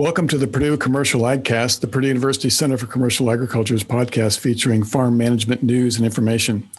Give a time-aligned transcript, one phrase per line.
[0.00, 4.82] Welcome to the Purdue Commercial AgCast, the Purdue University Center for Commercial Agriculture's podcast featuring
[4.82, 6.70] farm management news and information.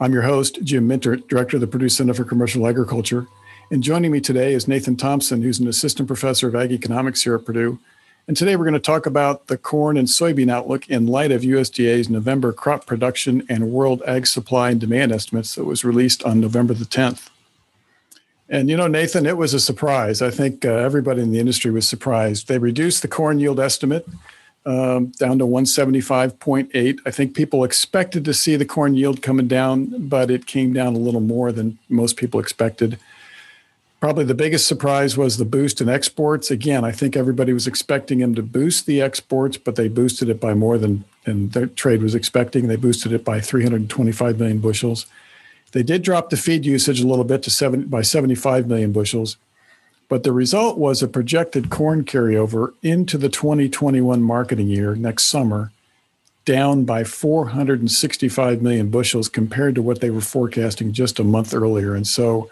[0.00, 3.26] I'm your host, Jim Mintert, Director of the Purdue Center for Commercial Agriculture.
[3.70, 7.34] And joining me today is Nathan Thompson, who's an assistant professor of ag economics here
[7.34, 7.78] at Purdue.
[8.26, 11.42] And today we're going to talk about the corn and soybean outlook in light of
[11.42, 16.40] USDA's November crop production and world ag supply and demand estimates that was released on
[16.40, 17.28] November the 10th.
[18.50, 20.20] And you know, Nathan, it was a surprise.
[20.20, 22.48] I think uh, everybody in the industry was surprised.
[22.48, 24.06] They reduced the corn yield estimate
[24.66, 26.98] um, down to 175.8.
[27.06, 30.96] I think people expected to see the corn yield coming down, but it came down
[30.96, 32.98] a little more than most people expected.
[34.00, 36.50] Probably the biggest surprise was the boost in exports.
[36.50, 40.40] Again, I think everybody was expecting them to boost the exports, but they boosted it
[40.40, 42.66] by more than, than their trade was expecting.
[42.66, 45.06] They boosted it by 325 million bushels.
[45.72, 49.36] They did drop the feed usage a little bit to seven by 75 million bushels,
[50.08, 55.70] but the result was a projected corn carryover into the 2021 marketing year next summer
[56.44, 61.94] down by 465 million bushels compared to what they were forecasting just a month earlier.
[61.94, 62.50] And so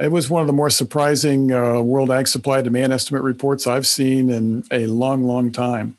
[0.00, 3.86] it was one of the more surprising uh, world ag supply demand estimate reports I've
[3.86, 5.96] seen in a long, long time.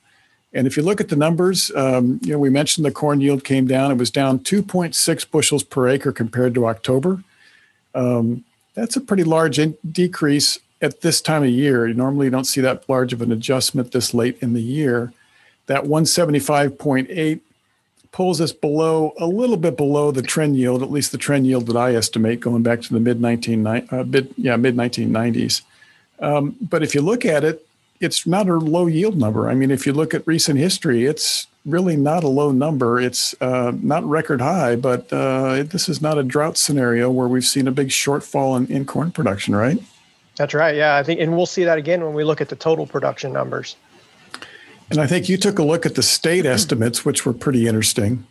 [0.56, 3.44] And if you look at the numbers, um, you know, we mentioned the corn yield
[3.44, 3.92] came down.
[3.92, 7.22] It was down 2.6 bushels per acre compared to October.
[7.94, 11.88] Um, that's a pretty large in- decrease at this time of year.
[11.88, 15.12] You normally don't see that large of an adjustment this late in the year.
[15.68, 17.42] That 175.8
[18.14, 21.66] pulls us below a little bit below the trend yield, at least the trend yield
[21.68, 25.64] that I estimate going back to the mid 19 uh, mid yeah mid 1990s.
[26.20, 27.65] Um, but if you look at it,
[28.00, 29.50] it's not a low yield number.
[29.50, 33.00] I mean, if you look at recent history, it's really not a low number.
[33.00, 37.46] It's uh, not record high, but uh, this is not a drought scenario where we've
[37.46, 39.82] seen a big shortfall in, in corn production, right?
[40.36, 40.76] That's right.
[40.76, 43.32] Yeah, I think, and we'll see that again when we look at the total production
[43.32, 43.78] numbers.
[44.90, 48.26] And I think you took a look at the state estimates, which were pretty interesting.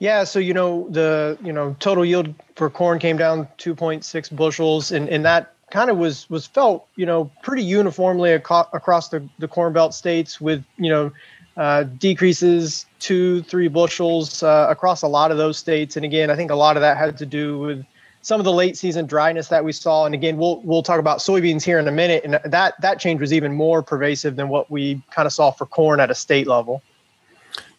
[0.00, 4.90] Yeah, so you know the you know total yield for corn came down 2.6 bushels,
[4.90, 9.28] and and that kind of was was felt you know pretty uniformly aco- across the,
[9.40, 11.10] the corn belt states with you know
[11.56, 15.96] uh, decreases two three bushels uh, across a lot of those states.
[15.96, 17.84] And again i think a lot of that had to do with
[18.22, 20.06] some of the late season dryness that we saw.
[20.06, 22.22] And again we'll we'll talk about soybeans here in a minute.
[22.24, 25.66] And that that change was even more pervasive than what we kind of saw for
[25.66, 26.82] corn at a state level.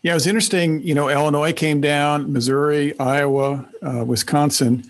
[0.02, 4.84] Yeah it was interesting you know illinois came down missouri iowa uh, wisconsin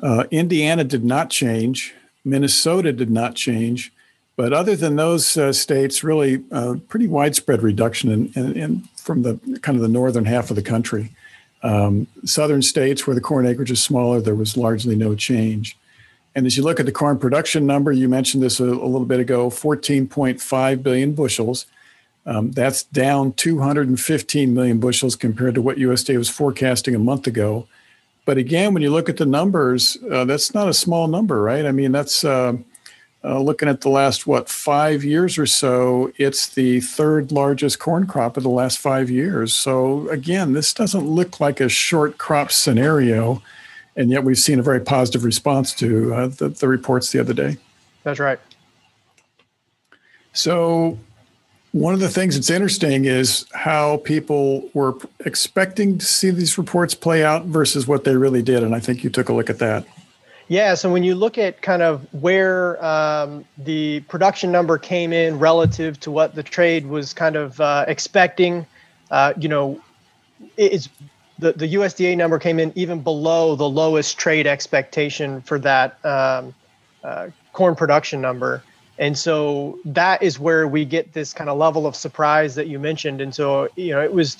[0.00, 3.92] uh, indiana did not change Minnesota did not change.
[4.36, 9.22] But other than those uh, states, really uh, pretty widespread reduction in, in, in, from
[9.22, 11.10] the kind of the northern half of the country.
[11.62, 15.78] Um, southern states where the corn acreage is smaller, there was largely no change.
[16.34, 19.06] And as you look at the corn production number, you mentioned this a, a little
[19.06, 21.66] bit ago 14.5 billion bushels.
[22.26, 27.68] Um, that's down 215 million bushels compared to what USDA was forecasting a month ago.
[28.24, 31.66] But again, when you look at the numbers, uh, that's not a small number, right?
[31.66, 32.56] I mean, that's uh,
[33.22, 38.06] uh, looking at the last, what, five years or so, it's the third largest corn
[38.06, 39.54] crop of the last five years.
[39.54, 43.42] So again, this doesn't look like a short crop scenario.
[43.96, 47.32] And yet we've seen a very positive response to uh, the, the reports the other
[47.32, 47.58] day.
[48.02, 48.40] That's right.
[50.32, 50.98] So
[51.74, 54.94] one of the things that's interesting is how people were
[55.26, 58.62] expecting to see these reports play out versus what they really did.
[58.62, 59.84] And I think you took a look at that.
[60.46, 60.74] Yeah.
[60.74, 65.98] So when you look at kind of where um, the production number came in relative
[66.00, 68.64] to what the trade was kind of uh, expecting,
[69.10, 69.80] uh, you know,
[70.56, 70.88] it's
[71.40, 76.54] the, the USDA number came in even below the lowest trade expectation for that um,
[77.02, 78.62] uh, corn production number.
[78.98, 82.78] And so that is where we get this kind of level of surprise that you
[82.78, 83.20] mentioned.
[83.20, 84.36] And so, you know, it was,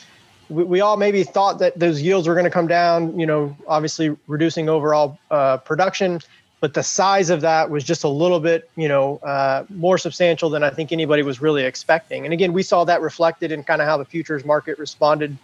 [0.48, 3.56] we, we all maybe thought that those yields were going to come down, you know,
[3.66, 6.20] obviously reducing overall uh, production,
[6.60, 10.48] but the size of that was just a little bit, you know, uh, more substantial
[10.48, 12.24] than I think anybody was really expecting.
[12.24, 15.36] And again, we saw that reflected in kind of how the futures market responded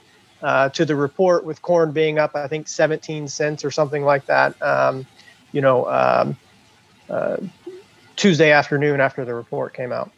[0.43, 4.25] uh, to the report with corn being up, I think 17 cents or something like
[4.27, 4.61] that.
[4.63, 5.07] Um,
[5.53, 6.37] you know, um,
[7.11, 7.37] uh,
[8.21, 10.11] Tuesday afternoon after the report came out.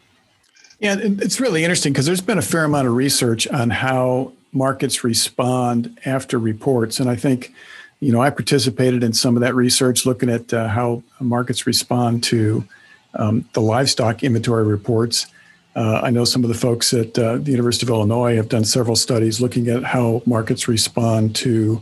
[0.79, 5.05] Yeah, it's really interesting because there's been a fair amount of research on how markets
[5.05, 6.99] respond after reports.
[6.99, 7.53] And I think,
[8.01, 12.25] you know, I participated in some of that research looking at uh, how markets respond
[12.25, 12.65] to
[13.13, 15.27] um, the livestock inventory reports.
[15.73, 18.65] Uh, I know some of the folks at uh, the University of Illinois have done
[18.65, 21.81] several studies looking at how markets respond to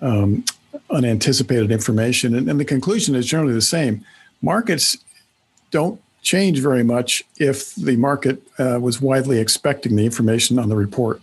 [0.00, 0.46] um,
[0.88, 2.34] unanticipated information.
[2.34, 4.02] And, and the conclusion is generally the same.
[4.40, 4.96] Markets
[5.70, 10.76] don't change very much if the market uh, was widely expecting the information on the
[10.76, 11.20] report.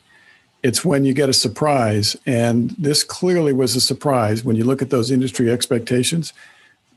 [0.63, 4.81] It's when you get a surprise, and this clearly was a surprise when you look
[4.81, 6.33] at those industry expectations.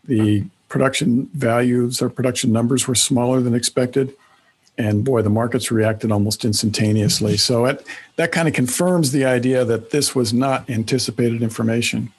[0.04, 4.14] The production values or production numbers were smaller than expected.
[4.78, 7.36] And boy, the markets reacted almost instantaneously.
[7.36, 7.84] So it,
[8.16, 12.12] that kind of confirms the idea that this was not anticipated information.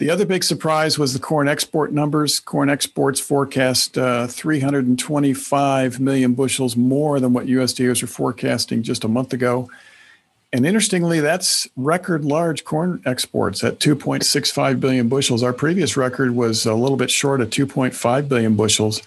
[0.00, 2.40] The other big surprise was the corn export numbers.
[2.40, 9.08] Corn exports forecast uh, 325 million bushels more than what USDA was forecasting just a
[9.08, 9.68] month ago.
[10.54, 15.42] And interestingly, that's record large corn exports at 2.65 billion bushels.
[15.42, 19.02] Our previous record was a little bit short of 2.5 billion bushels.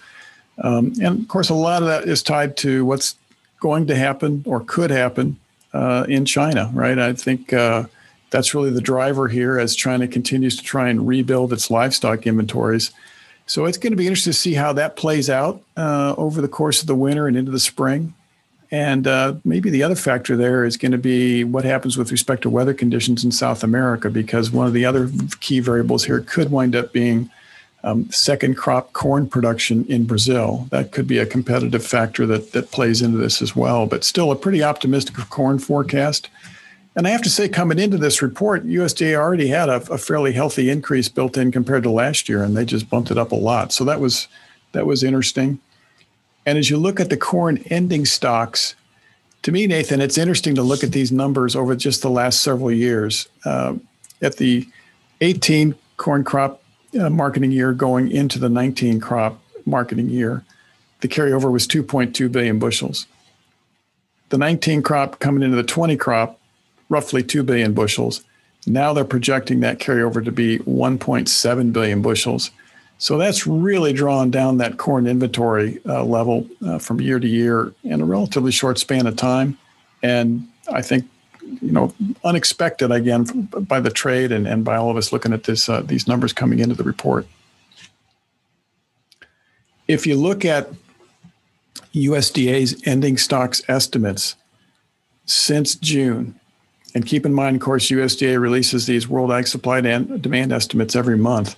[0.58, 3.16] Um, and of course, a lot of that is tied to what's
[3.58, 5.40] going to happen or could happen
[5.72, 7.00] uh, in China, right?
[7.00, 7.86] I think uh,
[8.30, 12.90] that's really the driver here as China continues to try and rebuild its livestock inventories.
[13.46, 16.48] So it's going to be interesting to see how that plays out uh, over the
[16.48, 18.14] course of the winter and into the spring.
[18.70, 22.42] And uh, maybe the other factor there is going to be what happens with respect
[22.42, 25.10] to weather conditions in South America, because one of the other
[25.40, 27.30] key variables here could wind up being
[27.84, 30.66] um, second crop corn production in Brazil.
[30.70, 34.32] That could be a competitive factor that, that plays into this as well, but still
[34.32, 36.30] a pretty optimistic corn forecast.
[36.96, 40.32] And I have to say, coming into this report, USDA already had a, a, fairly
[40.32, 43.36] healthy increase built in compared to last year, and they just bumped it up a
[43.36, 43.72] lot.
[43.72, 44.28] So that was
[44.72, 45.58] that was interesting.
[46.46, 48.76] And as you look at the corn ending stocks,
[49.42, 52.70] to me, Nathan, it's interesting to look at these numbers over just the last several
[52.70, 53.28] years.
[53.44, 53.74] Uh,
[54.22, 54.66] at the
[55.20, 56.62] 18 corn crop
[56.98, 60.44] uh, marketing year going into the 19 crop marketing year,
[61.00, 63.06] the carryover was 2.2 billion bushels.
[64.30, 66.40] The 19 crop coming into the 20 crop
[66.88, 68.24] roughly 2 billion bushels.
[68.66, 72.50] Now they're projecting that carryover to be 1.7 billion bushels.
[72.98, 77.74] So that's really drawn down that corn inventory uh, level uh, from year to year
[77.82, 79.58] in a relatively short span of time.
[80.02, 81.04] And I think,
[81.42, 81.92] you know,
[82.24, 83.24] unexpected again
[83.68, 86.32] by the trade and, and by all of us looking at this uh, these numbers
[86.32, 87.26] coming into the report.
[89.86, 90.70] If you look at
[91.94, 94.36] USDA's ending stocks estimates
[95.26, 96.38] since June,
[96.94, 100.94] and keep in mind, of course, USDA releases these World Ag Supply and Demand estimates
[100.94, 101.56] every month.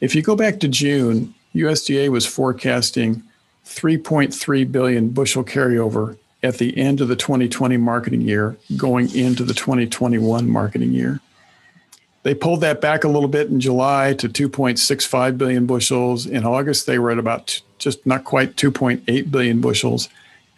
[0.00, 3.22] If you go back to June, USDA was forecasting
[3.64, 9.54] 3.3 billion bushel carryover at the end of the 2020 marketing year, going into the
[9.54, 11.20] 2021 marketing year.
[12.22, 16.26] They pulled that back a little bit in July to 2.65 billion bushels.
[16.26, 20.08] In August, they were at about just not quite 2.8 billion bushels.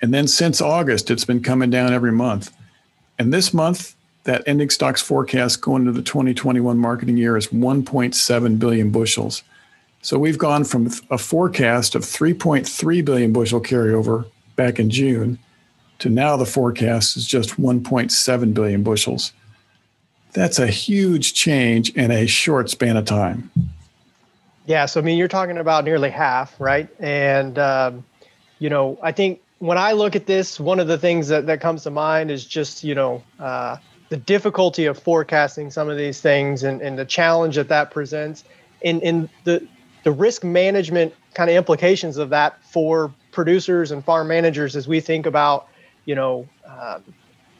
[0.00, 2.52] And then since August, it's been coming down every month.
[3.18, 3.95] And this month,
[4.26, 9.42] that ending stocks forecast going into the 2021 marketing year is 1.7 billion bushels.
[10.02, 14.26] So we've gone from a forecast of 3.3 billion bushel carryover
[14.56, 15.38] back in June
[16.00, 19.32] to now the forecast is just 1.7 billion bushels.
[20.32, 23.50] That's a huge change in a short span of time.
[24.66, 26.88] Yeah, so I mean, you're talking about nearly half, right?
[26.98, 28.04] And um,
[28.58, 31.60] you know, I think when I look at this, one of the things that, that
[31.60, 33.76] comes to mind is just you know uh,
[34.08, 38.44] the difficulty of forecasting some of these things and, and the challenge that that presents
[38.84, 39.66] and, and the
[40.04, 45.00] the risk management kind of implications of that for producers and farm managers as we
[45.00, 45.68] think about
[46.04, 47.02] you know um,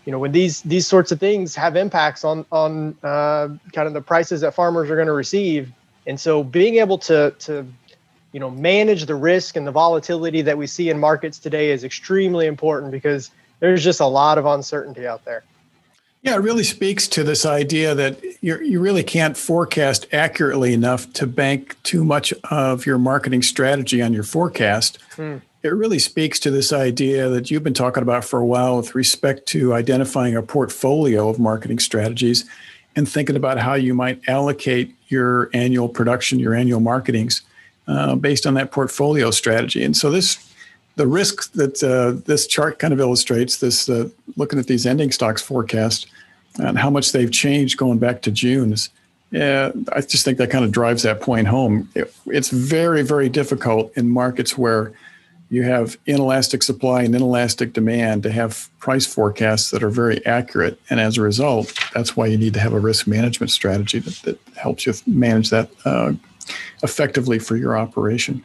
[0.07, 3.93] you know when these these sorts of things have impacts on on uh, kind of
[3.93, 5.71] the prices that farmers are going to receive.
[6.07, 7.67] And so being able to to
[8.33, 11.83] you know manage the risk and the volatility that we see in markets today is
[11.83, 15.43] extremely important because there's just a lot of uncertainty out there
[16.27, 21.13] yeah, it really speaks to this idea that you you really can't forecast accurately enough
[21.13, 24.99] to bank too much of your marketing strategy on your forecast.
[25.15, 25.37] Hmm.
[25.63, 28.97] It really speaks to this idea that you've been talking about for a while with
[28.97, 32.45] respect to identifying a portfolio of marketing strategies
[32.97, 37.43] and thinking about how you might allocate your annual production, your annual marketings
[37.87, 39.85] uh, based on that portfolio strategy.
[39.85, 40.43] And so this
[40.97, 45.13] the risk that uh, this chart kind of illustrates this uh, looking at these ending
[45.13, 46.09] stocks forecast
[46.59, 48.91] and how much they've changed going back to June is
[49.31, 51.91] yeah, I just think that kind of drives that point home.
[51.95, 54.93] It, it's very, very difficult in markets where
[55.49, 60.81] you have inelastic supply and inelastic demand to have price forecasts that are very accurate.
[60.91, 64.15] And as a result, that's why you need to have a risk management strategy that,
[64.23, 66.13] that helps you manage that uh,
[66.83, 68.45] effectively for your operation.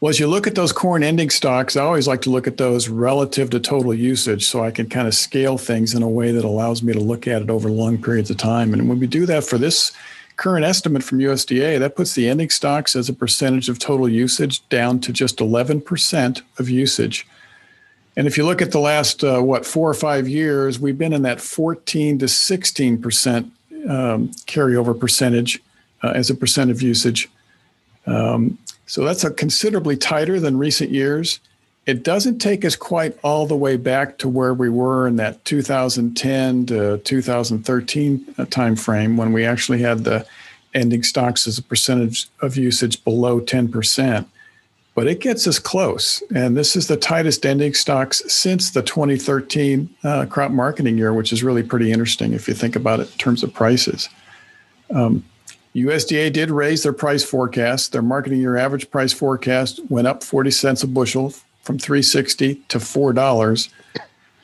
[0.00, 2.56] Well, as you look at those corn ending stocks, I always like to look at
[2.56, 6.32] those relative to total usage so I can kind of scale things in a way
[6.32, 8.72] that allows me to look at it over long periods of time.
[8.72, 9.92] And when we do that for this
[10.36, 14.66] current estimate from USDA, that puts the ending stocks as a percentage of total usage
[14.70, 17.26] down to just 11% of usage.
[18.16, 21.12] And if you look at the last, uh, what, four or five years, we've been
[21.12, 23.36] in that 14 to 16%
[23.86, 25.62] um, carryover percentage
[26.02, 27.28] uh, as a percent of usage.
[28.06, 28.56] Um,
[28.90, 31.38] so that's a considerably tighter than recent years.
[31.86, 35.44] It doesn't take us quite all the way back to where we were in that
[35.44, 40.26] 2010 to 2013 uh, timeframe when we actually had the
[40.74, 44.26] ending stocks as a percentage of usage below 10%.
[44.96, 46.20] But it gets us close.
[46.34, 51.32] And this is the tightest ending stocks since the 2013 uh, crop marketing year, which
[51.32, 54.08] is really pretty interesting if you think about it in terms of prices.
[54.92, 55.24] Um,
[55.74, 57.92] USDA did raise their price forecast.
[57.92, 62.78] Their marketing year average price forecast went up 40 cents a bushel from 360 to
[62.78, 63.68] $4.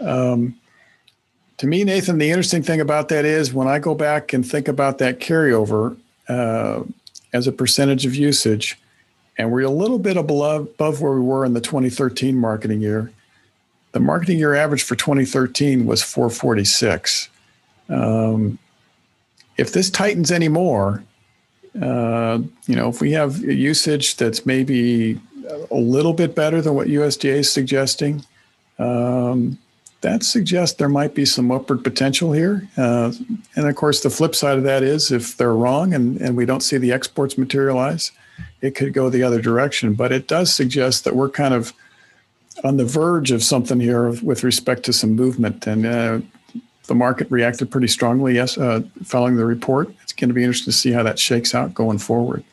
[0.01, 0.55] Um,
[1.59, 4.69] to me, Nathan, the interesting thing about that is when I go back and think
[4.69, 5.97] about that carryover
[6.29, 6.83] uh,
[7.33, 8.79] as a percentage of usage,
[9.39, 13.11] and we're a little bit above, where we were in the 2013 marketing year.
[13.93, 17.29] The marketing year average for 2013 was 446.
[17.89, 18.59] Um,
[19.57, 21.03] if this tightens anymore,
[21.83, 25.21] uh, you know, if we have a usage that's maybe
[25.71, 28.25] a little bit better than what USDA is suggesting,
[28.79, 29.59] um,
[30.01, 32.69] that suggests there might be some upward potential here.
[32.77, 33.13] Uh,
[33.57, 36.47] and of course, the flip side of that is if they're wrong and, and we
[36.47, 38.13] don't see the exports materialize,
[38.61, 39.95] it could go the other direction.
[39.95, 41.73] But it does suggest that we're kind of
[42.65, 45.67] on the verge of something here with respect to some movement.
[45.67, 46.21] And uh,
[46.87, 49.91] the market reacted pretty strongly, yes, uh, following the report.
[50.03, 52.45] It's going to be interesting to see how that shakes out going forward.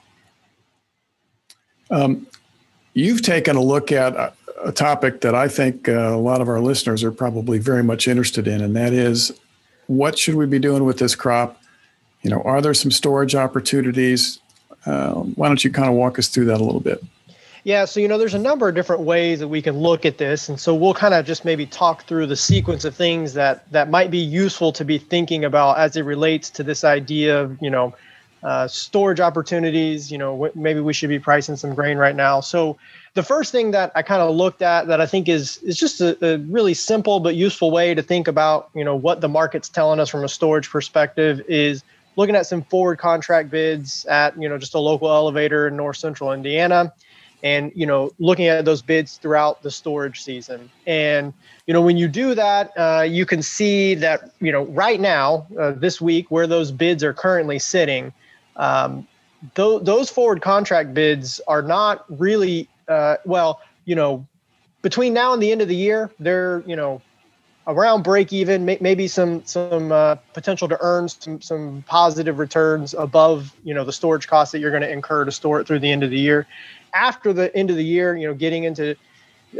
[1.89, 2.27] Um,
[2.93, 4.33] you've taken a look at a,
[4.65, 8.07] a topic that I think uh, a lot of our listeners are probably very much
[8.07, 9.31] interested in, and that is
[9.87, 11.61] what should we be doing with this crop?
[12.21, 14.39] You know, are there some storage opportunities?
[14.85, 17.03] Uh, why don't you kind of walk us through that a little bit?
[17.65, 20.17] Yeah, so you know, there's a number of different ways that we can look at
[20.17, 23.71] this, and so we'll kind of just maybe talk through the sequence of things that
[23.71, 27.57] that might be useful to be thinking about as it relates to this idea of
[27.61, 27.95] you know
[28.43, 30.11] uh, storage opportunities.
[30.11, 32.41] You know, maybe we should be pricing some grain right now.
[32.41, 32.77] So
[33.13, 36.01] the first thing that I kind of looked at that I think is is just
[36.01, 39.69] a, a, really simple but useful way to think about you know what the market's
[39.69, 41.81] telling us from a storage perspective is
[42.17, 45.95] looking at some forward contract bids at you know just a local elevator in north
[45.95, 46.91] central Indiana
[47.43, 50.69] and you know looking at those bids throughout the storage season.
[50.87, 51.33] And
[51.67, 55.45] you know when you do that uh, you can see that you know right now
[55.59, 58.13] uh, this week where those bids are currently sitting
[58.55, 59.07] um,
[59.55, 64.25] th- those forward contract bids are not really uh, well you know
[64.81, 67.01] between now and the end of the year they're you know
[67.67, 72.93] around break even may- maybe some some uh, potential to earn some some positive returns
[72.93, 75.79] above you know the storage costs that you're going to incur to store it through
[75.79, 76.47] the end of the year
[76.93, 78.95] after the end of the year, you know, getting into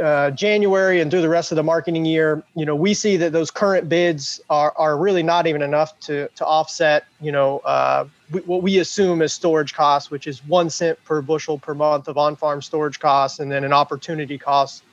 [0.02, 3.32] uh, January and through the rest of the marketing year, you know, we see that
[3.32, 8.06] those current bids are, are really not even enough to, to offset, you know, uh,
[8.46, 12.18] what we assume is storage costs, which is one cent per bushel per month of
[12.18, 14.84] on-farm storage costs, and then an opportunity cost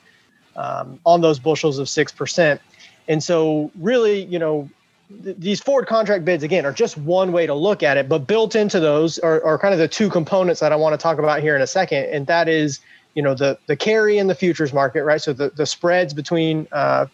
[0.57, 2.61] um, on those bushels of six percent.
[3.11, 4.71] And so, really, you know,
[5.11, 8.55] these forward contract bids again are just one way to look at it but built
[8.55, 11.43] into those are, are kind of the two components that i want to talk about
[11.43, 12.05] here in a second.
[12.05, 12.79] And that is
[13.15, 15.21] you know the the carry in the futures market right?
[15.21, 17.07] So the, the spreads between uh,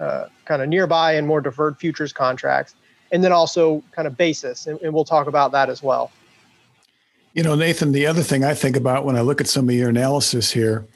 [0.00, 2.74] uh, kind of nearby and more deferred futures contracts
[3.12, 6.10] and then also kind of basis and, and we'll talk about that as well.
[7.34, 9.74] You know nathan the other thing i think about when i look at some of
[9.74, 10.86] your analysis here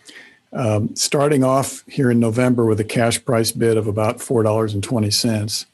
[0.52, 5.66] um, starting off here in november with a cash price bid of about $4.20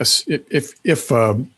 [0.00, 1.50] if if um,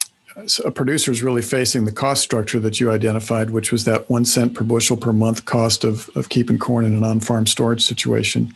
[0.65, 4.25] a producer is really facing the cost structure that you identified, which was that one
[4.25, 8.53] cent per bushel per month cost of of keeping corn in an on-farm storage situation,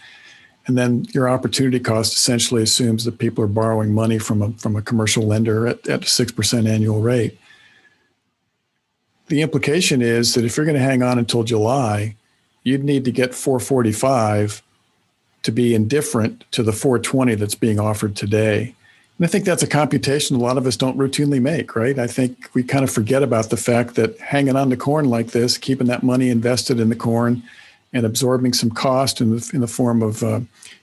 [0.66, 4.76] and then your opportunity cost essentially assumes that people are borrowing money from a from
[4.76, 7.38] a commercial lender at at a six percent annual rate.
[9.28, 12.14] The implication is that if you're going to hang on until July,
[12.66, 14.61] you'd need to get 445
[15.44, 18.75] to be indifferent to the 420 that's being offered today.
[19.18, 21.96] And I think that's a computation a lot of us don't routinely make, right?
[21.96, 25.28] I think we kind of forget about the fact that hanging on to corn like
[25.28, 27.44] this, keeping that money invested in the corn,
[27.92, 30.40] and absorbing some cost in the in the form of, uh,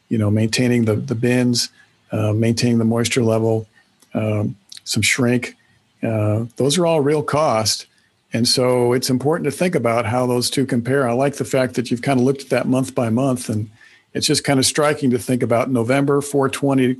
[0.07, 1.67] you know, maintaining the the bins,
[2.13, 3.67] uh, maintaining the moisture level,
[4.13, 5.57] um, some shrink.
[6.01, 7.87] Uh, those are all real cost,
[8.33, 11.07] and so it's important to think about how those two compare.
[11.07, 13.69] I like the fact that you've kind of looked at that month by month, and
[14.13, 16.97] it's just kind of striking to think about November 420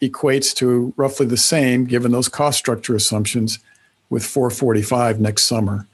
[0.00, 3.58] equates to roughly the same given those cost structure assumptions
[4.08, 5.86] with 445 next summer.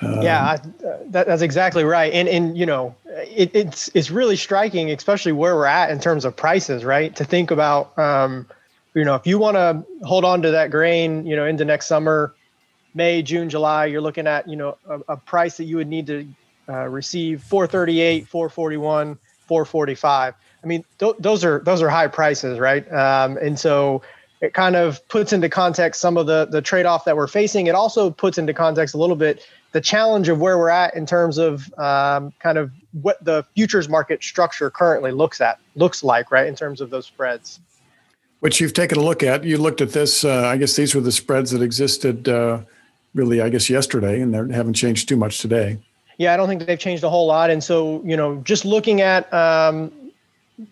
[0.00, 0.54] Um, yeah, I,
[0.86, 2.12] uh, that, that's exactly right.
[2.12, 6.24] And and you know, it, it's it's really striking, especially where we're at in terms
[6.24, 7.14] of prices, right?
[7.14, 8.48] To think about, um,
[8.94, 11.86] you know, if you want to hold on to that grain, you know, into next
[11.86, 12.34] summer,
[12.94, 16.06] May, June, July, you're looking at you know a, a price that you would need
[16.06, 16.26] to
[16.68, 20.34] uh, receive 438, 441, 445.
[20.62, 22.90] I mean, th- those are those are high prices, right?
[22.92, 24.02] Um, and so
[24.40, 27.66] it kind of puts into context some of the the trade off that we're facing.
[27.66, 31.04] It also puts into context a little bit the challenge of where we're at in
[31.04, 32.70] terms of um, kind of
[33.02, 36.46] what the futures market structure currently looks at looks like, right?
[36.46, 37.58] In terms of those spreads.
[38.38, 39.42] Which you've taken a look at.
[39.42, 40.24] You looked at this.
[40.24, 42.28] Uh, I guess these were the spreads that existed.
[42.28, 42.60] Uh,
[43.14, 45.78] really, I guess yesterday, and they haven't changed too much today.
[46.18, 47.50] Yeah, I don't think they've changed a whole lot.
[47.50, 49.92] And so, you know, just looking at um,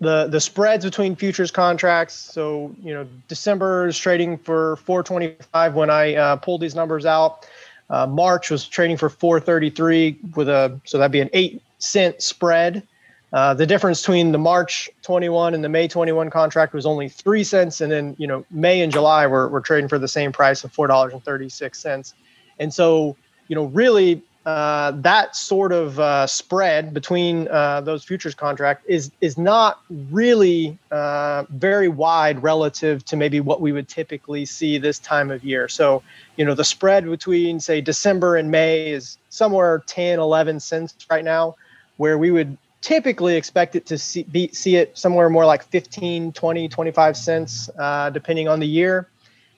[0.00, 2.14] the the spreads between futures contracts.
[2.14, 7.46] So, you know, December is trading for 425 when I uh, pulled these numbers out.
[7.90, 12.86] Uh, March was trading for 433 with a so that'd be an eight cent spread.
[13.32, 17.42] Uh, the difference between the March 21 and the May 21 contract was only three
[17.42, 20.62] cents, and then you know May and July were, were trading for the same price
[20.64, 22.14] of four dollars and 36 cents.
[22.58, 23.16] And so
[23.48, 29.12] you know really uh, that sort of uh, spread between uh, those futures contract is
[29.20, 29.80] is not
[30.10, 35.44] really uh, very wide relative to maybe what we would typically see this time of
[35.44, 35.68] year.
[35.68, 36.02] So,
[36.36, 41.24] you know, the spread between say December and May is somewhere 10, 11 cents right
[41.24, 41.54] now,
[41.98, 46.32] where we would typically expect it to see, be, see it somewhere more like 15,
[46.32, 49.08] 20, 25 cents, uh, depending on the year.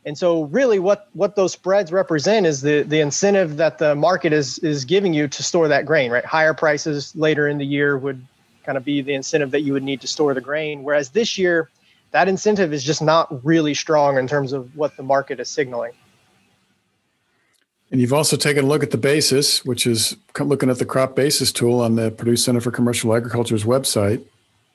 [0.06, 4.32] And so really what what those spreads represent is the the incentive that the market
[4.32, 6.24] is is giving you to store that grain, right?
[6.24, 8.24] Higher prices later in the year would
[8.64, 10.82] kind of be the incentive that you would need to store the grain.
[10.82, 11.70] Whereas this year,
[12.10, 15.92] that incentive is just not really strong in terms of what the market is signaling.
[17.90, 21.14] And you've also taken a look at the basis, which is looking at the crop
[21.14, 24.24] basis tool on the Purdue Center for Commercial Agriculture's website.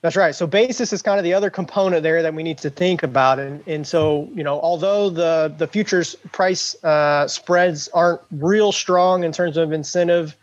[0.02, 0.34] That's right.
[0.34, 3.38] So basis is kind of the other component there that we need to think about,
[3.38, 9.26] and and so you know although the the futures price uh, spreads aren't real strong
[9.26, 10.38] in terms of incentive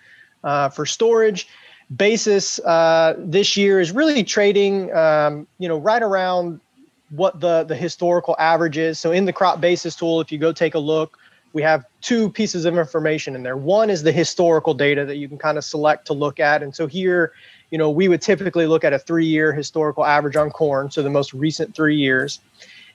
[0.45, 1.49] uh, for storage,
[1.97, 6.61] basis uh, this year is really trading um, you know right around
[7.09, 8.99] what the the historical average is.
[8.99, 11.19] So in the crop basis tool, if you go take a look,
[11.55, 13.57] we have two pieces of information in there.
[13.57, 16.77] One is the historical data that you can kind of select to look at, and
[16.77, 17.33] so here
[17.71, 21.03] you know, we would typically look at a three year historical average on corn, so
[21.03, 22.41] the most recent three years.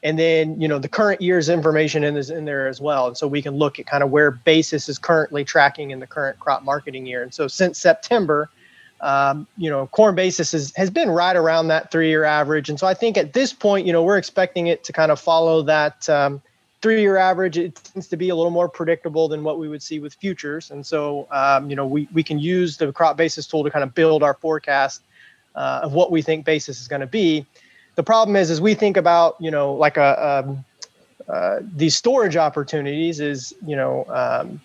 [0.04, 3.08] And then, you know, the current year's information in, is in there as well.
[3.08, 6.08] And so we can look at kind of where basis is currently tracking in the
[6.08, 7.22] current crop marketing year.
[7.22, 8.50] And so since September,
[9.02, 12.70] um, you know, corn basis is, has been right around that three year average.
[12.70, 15.20] And so I think at this point, you know, we're expecting it to kind of
[15.20, 16.42] follow that um,
[16.82, 20.00] three-year average, it tends to be a little more predictable than what we would see
[20.00, 20.72] with futures.
[20.72, 23.84] And so, um, you know, we, we can use the crop basis tool to kind
[23.84, 25.02] of build our forecast
[25.56, 27.46] uh, of what we think basis is going to be.
[27.96, 30.66] The problem is, as we think about, you know, like a, um,
[31.28, 34.62] uh, these storage opportunities is, you know, um,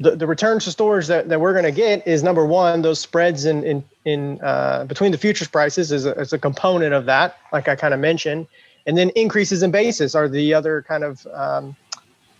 [0.00, 2.98] the, the returns to storage that, that we're going to get is number one, those
[2.98, 7.06] spreads in, in, in uh, between the futures prices is a, is a component of
[7.06, 8.48] that, like I kind of mentioned
[8.86, 11.76] and then increases in basis are the other kind of um,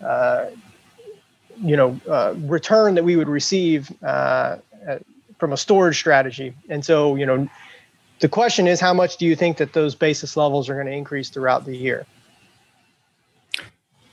[0.02, 0.46] uh,
[1.62, 4.56] you know uh, return that we would receive uh,
[5.38, 6.54] from a storage strategy.
[6.68, 7.48] And so you know
[8.20, 10.92] the question is how much do you think that those basis levels are going to
[10.92, 12.06] increase throughout the year?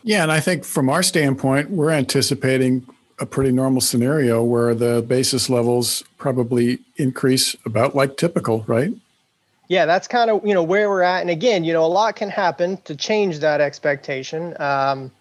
[0.03, 2.87] Yeah, and I think from our standpoint, we're anticipating
[3.19, 8.91] a pretty normal scenario where the basis levels probably increase about like typical, right?
[9.71, 11.21] Yeah, that's kind of you know where we're at.
[11.21, 14.53] And again, you know, a lot can happen to change that expectation.
[14.59, 15.11] Um,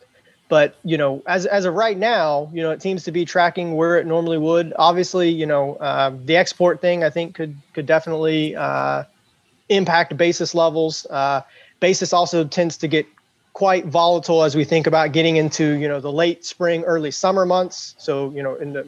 [0.48, 3.76] but you know, as as of right now, you know, it seems to be tracking
[3.76, 4.72] where it normally would.
[4.76, 9.04] Obviously, you know, uh, the export thing I think could could definitely uh,
[9.68, 11.06] impact basis levels.
[11.08, 11.42] Uh,
[11.78, 13.06] basis also tends to get
[13.52, 17.46] quite volatile as we think about getting into you know the late spring, early summer
[17.46, 17.94] months.
[17.98, 18.84] So you know, in the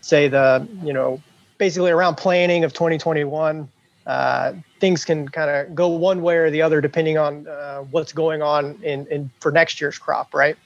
[0.00, 1.20] say the you know
[1.58, 3.68] basically around planning of 2021
[4.06, 8.12] uh, things can kind of go one way or the other depending on uh, what's
[8.12, 10.56] going on in, in for next year's crop, right?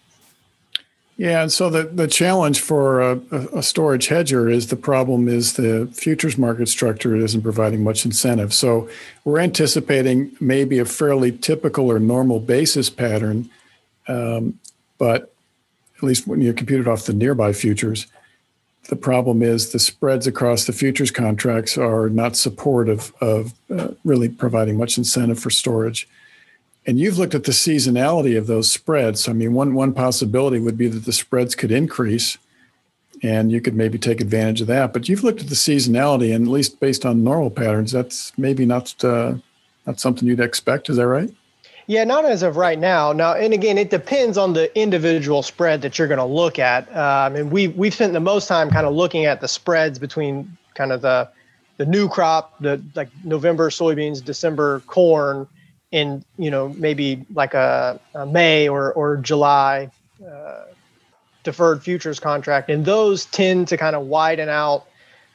[1.18, 5.54] Yeah, and so the, the challenge for a, a, storage hedger is the problem is
[5.54, 8.54] the futures market structure isn't providing much incentive.
[8.54, 8.88] So
[9.24, 13.50] we're anticipating maybe a fairly typical or normal basis pattern,
[14.08, 14.58] um,
[14.96, 15.34] but
[15.98, 18.06] at least when you compute it off the nearby futures,
[18.88, 24.28] the problem is the spreads across the futures contracts are not supportive of uh, really
[24.28, 26.08] providing much incentive for storage.
[26.86, 29.28] And you've looked at the seasonality of those spreads.
[29.28, 32.38] I mean, one one possibility would be that the spreads could increase
[33.22, 34.92] and you could maybe take advantage of that.
[34.92, 38.66] But you've looked at the seasonality, and at least based on normal patterns, that's maybe
[38.66, 39.34] not uh,
[39.86, 40.88] not something you'd expect.
[40.88, 41.32] Is that right?
[41.88, 43.12] Yeah, not as of right now.
[43.12, 46.88] Now, and again, it depends on the individual spread that you're going to look at.
[46.96, 50.56] Um, and we we've spent the most time kind of looking at the spreads between
[50.74, 51.28] kind of the
[51.76, 55.46] the new crop, the like November soybeans, December corn,
[55.92, 59.88] and you know maybe like a, a May or or July
[60.26, 60.64] uh,
[61.44, 64.86] deferred futures contract, and those tend to kind of widen out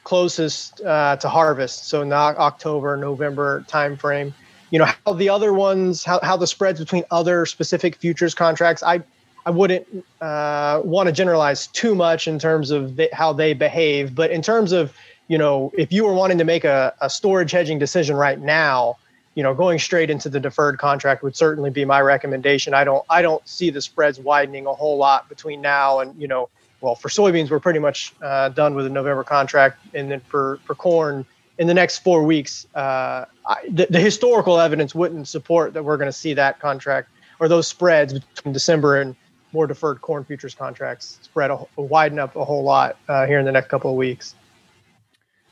[0.04, 1.88] closest uh, to harvest.
[1.88, 4.34] So not October, November timeframe
[4.72, 8.82] you know how the other ones how, how the spreads between other specific futures contracts
[8.82, 9.00] i
[9.46, 9.86] i wouldn't
[10.20, 14.14] uh, want to generalize too much in terms of the, how they behave.
[14.14, 14.96] But in terms of
[15.28, 18.96] you know if you were wanting to make a, a storage hedging decision right now
[19.34, 22.72] you know going straight into the deferred contract would certainly be my recommendation.
[22.72, 26.28] I don't i don't see the spreads widening a whole lot between now and you
[26.28, 26.48] know
[26.80, 29.84] well for soybeans we're pretty much uh, done with the november contract.
[29.94, 31.26] And then for for corn
[31.58, 35.96] in the next four weeks, uh, I, the, the, historical evidence wouldn't support that we're
[35.96, 37.10] going to see that contract
[37.40, 39.14] or those spreads between December and
[39.52, 43.44] more deferred corn futures contracts spread a, widen up a whole lot uh, here in
[43.44, 44.34] the next couple of weeks.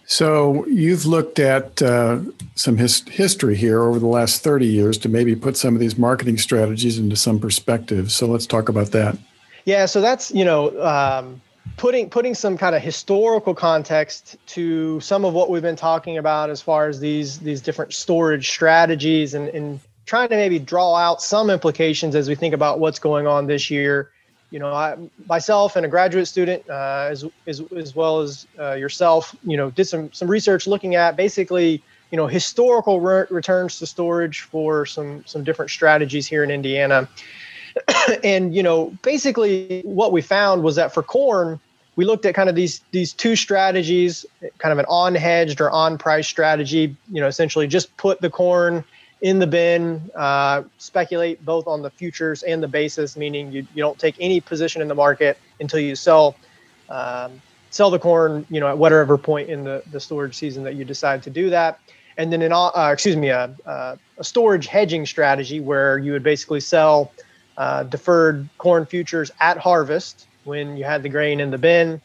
[0.06, 2.20] So you've looked at uh,
[2.56, 5.96] some his- history here over the last 30 years to maybe put some of these
[5.96, 8.10] marketing strategies into some perspective.
[8.10, 9.16] So let's talk about that.
[9.66, 11.40] Yeah, so that's you know um,
[11.76, 16.50] putting putting some kind of historical context to some of what we've been talking about
[16.50, 21.22] as far as these these different storage strategies and, and trying to maybe draw out
[21.22, 24.10] some implications as we think about what's going on this year.
[24.50, 24.96] You know I,
[25.28, 29.70] myself and a graduate student uh, as, as, as well as uh, yourself you know
[29.70, 34.84] did some some research looking at basically you know historical re- returns to storage for
[34.86, 37.08] some some different strategies here in indiana
[38.24, 41.60] and you know, basically what we found was that for corn,
[41.96, 44.24] we looked at kind of these these two strategies,
[44.58, 46.96] kind of an unhedged or unpriced strategy.
[47.10, 48.84] You know, essentially just put the corn
[49.20, 53.82] in the bin, uh, speculate both on the futures and the basis, meaning you, you
[53.82, 56.36] don't take any position in the market until you sell
[56.88, 60.74] um, sell the corn, you know, at whatever point in the, the storage season that
[60.74, 61.78] you decide to do that.
[62.16, 66.60] And then an, uh, excuse me, a, a storage hedging strategy where you would basically
[66.60, 67.12] sell
[67.56, 72.00] uh, deferred corn futures at harvest when you had the grain in the bin.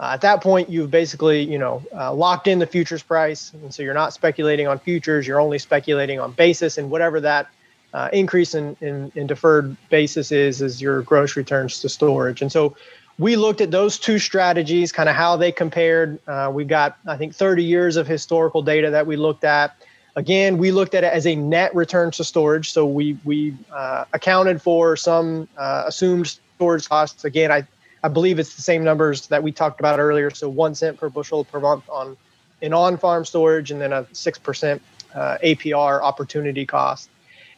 [0.00, 3.72] Uh, at that point, you've basically, you know, uh, locked in the futures price, and
[3.72, 5.26] so you're not speculating on futures.
[5.26, 7.48] You're only speculating on basis, and whatever that
[7.94, 12.42] uh, increase in, in, in deferred basis is, is your gross returns to storage.
[12.42, 12.76] And so,
[13.18, 16.18] we looked at those two strategies, kind of how they compared.
[16.26, 19.76] Uh, we got, I think, 30 years of historical data that we looked at.
[20.14, 22.72] Again, we looked at it as a net return to storage.
[22.72, 27.24] So we we uh, accounted for some uh, assumed storage costs.
[27.24, 27.66] Again, I
[28.02, 30.30] I believe it's the same numbers that we talked about earlier.
[30.30, 32.16] So one cent per bushel per month on
[32.60, 34.82] an on-farm storage, and then a six percent
[35.14, 37.08] uh, APR opportunity cost.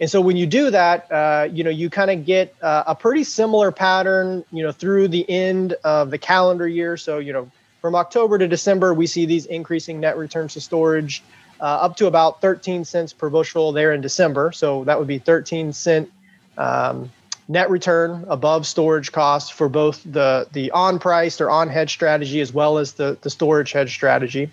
[0.00, 2.94] And so when you do that, uh, you know, you kind of get uh, a
[2.94, 6.96] pretty similar pattern, you know, through the end of the calendar year.
[6.96, 11.22] So, you know, from October to December, we see these increasing net returns to storage
[11.64, 14.52] uh, up to about 13 cents per bushel there in December.
[14.52, 16.12] So that would be 13 cent
[16.58, 17.10] um,
[17.48, 22.52] net return above storage costs for both the the unpriced or on hedge strategy as
[22.52, 24.50] well as the the storage hedge strategy.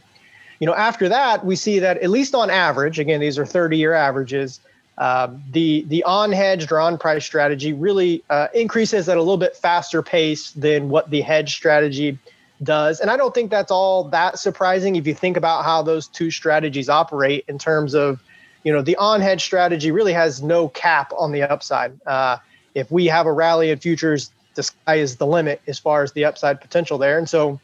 [0.60, 3.78] You know, after that, we see that at least on average, again, these are 30
[3.78, 4.62] year averages.
[4.98, 10.02] Uh, the the unhedged or unpriced strategy really uh, increases at a little bit faster
[10.02, 12.18] pace than what the hedge strategy
[12.64, 13.00] does.
[13.00, 16.32] And I don't think that's all that surprising if you think about how those two
[16.32, 18.22] strategies operate in terms of,
[18.64, 22.00] you know, the on hedge strategy really has no cap on the upside.
[22.06, 22.38] Uh,
[22.76, 26.12] if we have a rally in futures, the sky is the limit as far as
[26.12, 27.18] the upside potential there.
[27.18, 27.60] And so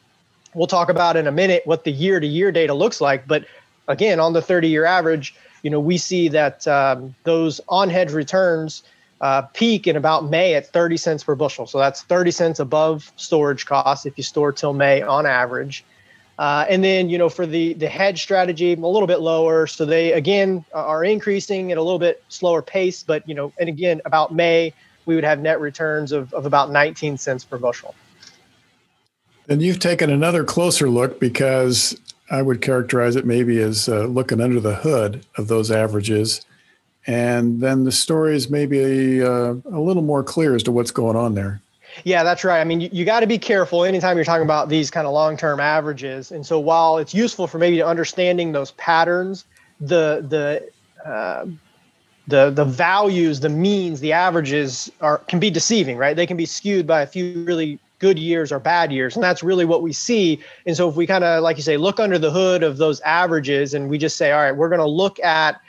[0.53, 3.27] we'll talk about in a minute what the year to year data looks like.
[3.27, 3.45] But
[3.87, 8.11] again, on the 30 year average, you know, we see that um, those on hedge
[8.11, 8.83] returns
[9.21, 11.65] uh, peak in about May at 30 cents per bushel.
[11.65, 15.83] So that's 30 cents above storage costs if you store till May on average.
[16.37, 19.65] Uh, and then, you know, for the the hedge strategy, a little bit lower.
[19.65, 23.67] So they again are increasing at a little bit slower pace, but you know, and
[23.67, 24.73] again about May,
[25.07, 27.95] we would have net returns of, of about 19 cents per bushel.
[29.49, 31.99] And you've taken another closer look because
[32.29, 36.45] I would characterize it maybe as uh, looking under the hood of those averages
[37.07, 40.91] and then the story is maybe a, uh, a little more clear as to what's
[40.91, 41.61] going on there.
[42.03, 42.59] Yeah, that's right.
[42.59, 45.13] I mean, you, you got to be careful anytime you're talking about these kind of
[45.13, 46.31] long-term averages.
[46.31, 49.45] And so, while it's useful for maybe understanding those patterns,
[49.79, 51.45] the the uh,
[52.27, 56.15] the the values, the means, the averages are can be deceiving, right?
[56.15, 59.41] They can be skewed by a few really good years or bad years, and that's
[59.41, 60.39] really what we see.
[60.67, 62.99] And so, if we kind of, like you say, look under the hood of those
[63.01, 65.59] averages, and we just say, all right, we're going to look at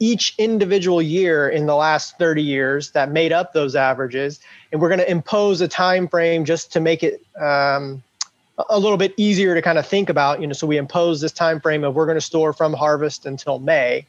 [0.00, 4.40] each individual year in the last 30 years that made up those averages,
[4.72, 7.22] and we're going to impose a time frame just to make it.
[7.40, 8.02] Um,
[8.70, 11.30] a little bit easier to kind of think about, you know, so we impose this
[11.30, 14.04] time frame of we're going to store from harvest until May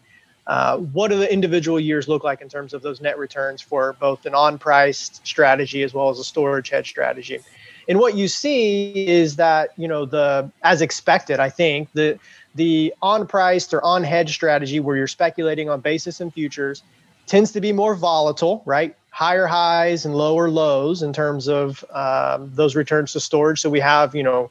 [0.49, 3.93] uh, what do the individual years look like in terms of those net returns for
[3.99, 7.39] both an unpriced strategy as well as a storage hedge strategy?
[7.87, 12.17] And what you see is that you know the as expected, I think the
[12.55, 16.83] the unpriced or on-hedge strategy where you're speculating on basis and futures
[17.27, 18.95] tends to be more volatile, right?
[19.11, 23.61] Higher highs and lower lows in terms of um, those returns to storage.
[23.61, 24.49] So we have you know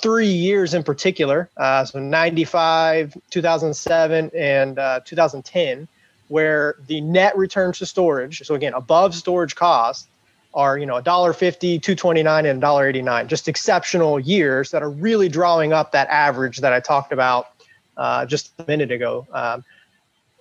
[0.00, 5.88] three years in particular, uh, so 95, 2007, and uh, 2010,
[6.28, 10.08] where the net returns to storage, so again, above storage cost,
[10.54, 13.26] are you know a $1.50, 229 and $1.89.
[13.26, 17.48] Just exceptional years that are really drawing up that average that I talked about
[17.96, 19.26] uh, just a minute ago.
[19.32, 19.64] Um,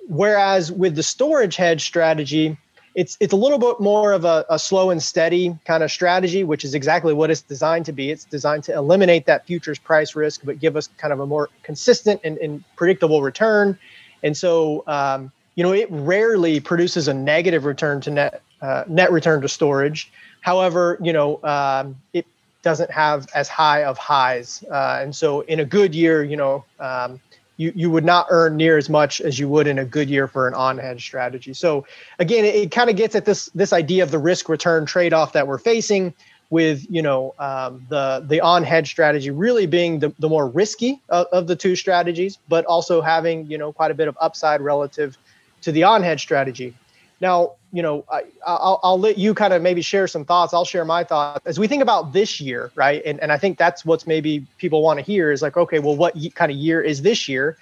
[0.07, 2.57] whereas with the storage hedge strategy,
[2.95, 6.43] it's it's a little bit more of a, a slow and steady kind of strategy,
[6.43, 8.09] which is exactly what it's designed to be.
[8.09, 11.49] It's designed to eliminate that futures price risk, but give us kind of a more
[11.63, 13.77] consistent and, and predictable return.
[14.23, 19.11] And so, um, you know, it rarely produces a negative return to net uh, net
[19.11, 20.11] return to storage.
[20.41, 22.25] However, you know, um, it
[22.61, 24.63] doesn't have as high of highs.
[24.69, 27.19] Uh, and so, in a good year, you know, um,
[27.59, 30.27] you, you would not earn near as much as you would in a good year
[30.27, 31.53] for an on-hedge strategy.
[31.53, 31.85] So
[32.17, 35.33] again, it, it kind of gets at this this idea of the risk return trade-off
[35.33, 36.13] that we're facing
[36.49, 41.27] with you know um, the the on-hedge strategy really being the, the more risky of,
[41.33, 45.17] of the two strategies, but also having you know quite a bit of upside relative
[45.61, 46.73] to the on-hedge strategy.
[47.21, 50.53] Now, you know, I, will I'll let you kind of maybe share some thoughts.
[50.53, 53.01] I'll share my thoughts as we think about this year, right?
[53.05, 55.95] And and I think that's what's maybe people want to hear is like, okay, well,
[55.95, 57.57] what kind of year is this year?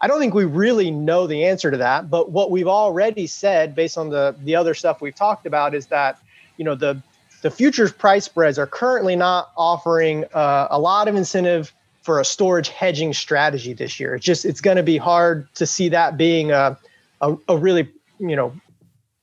[0.00, 3.74] I don't think we really know the answer to that, but what we've already said,
[3.74, 6.18] based on the the other stuff we've talked about, is that
[6.56, 7.00] you know the
[7.42, 11.72] the futures price spreads are currently not offering uh, a lot of incentive
[12.02, 14.14] for a storage hedging strategy this year.
[14.16, 16.76] It's just it's going to be hard to see that being a,
[17.20, 18.52] a, a really you know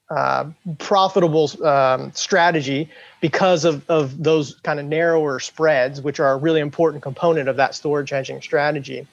[0.09, 2.89] uh, profitable um, strategy
[3.21, 7.57] because of, of those kind of narrower spreads, which are a really important component of
[7.57, 9.05] that storage hedging strategy.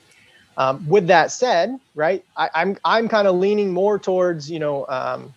[0.57, 4.59] Um, with that said, right, I, am I'm, I'm kind of leaning more towards you
[4.59, 5.35] know um,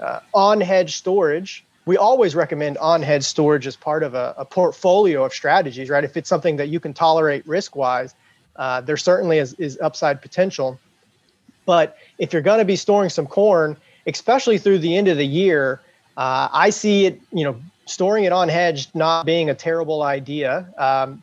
[0.00, 1.64] uh, on hedge storage.
[1.86, 6.02] We always recommend on hedge storage as part of a, a, portfolio of strategies, right?
[6.02, 8.14] If it's something that you can tolerate risk wise,
[8.56, 10.80] uh, there certainly is, is upside potential.
[11.66, 15.26] But if you're going to be storing some corn, especially through the end of the
[15.26, 15.80] year,
[16.16, 20.66] uh, I see it, you know, storing it on hedge not being a terrible idea.
[20.78, 21.22] Um,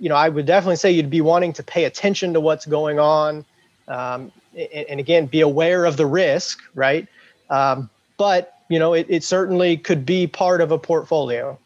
[0.00, 2.98] you know, I would definitely say you'd be wanting to pay attention to what's going
[2.98, 3.44] on,
[3.88, 7.06] um, and, and, again, be aware of the risk, right?
[7.50, 11.58] Um, but you know, it, it certainly could be part of a portfolio.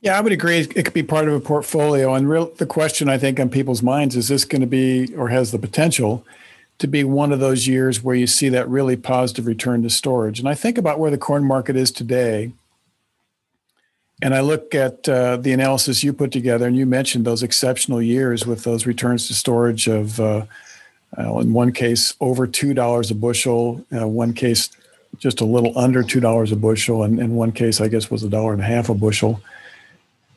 [0.00, 0.58] Yeah, I would agree.
[0.58, 2.12] It could be part of a portfolio.
[2.14, 5.28] And real, the question I think on people's minds is this going to be, or
[5.28, 6.26] has the potential
[6.78, 10.40] to be one of those years where you see that really positive return to storage.
[10.40, 12.52] And I think about where the corn market is today.
[14.22, 18.00] And I look at uh, the analysis you put together, and you mentioned those exceptional
[18.00, 20.46] years with those returns to storage of, uh,
[21.18, 24.70] uh, in one case, over $2 a bushel, uh, one case,
[25.18, 28.28] just a little under $2 a bushel, and in one case, I guess, was a
[28.28, 29.40] dollar and a half a bushel.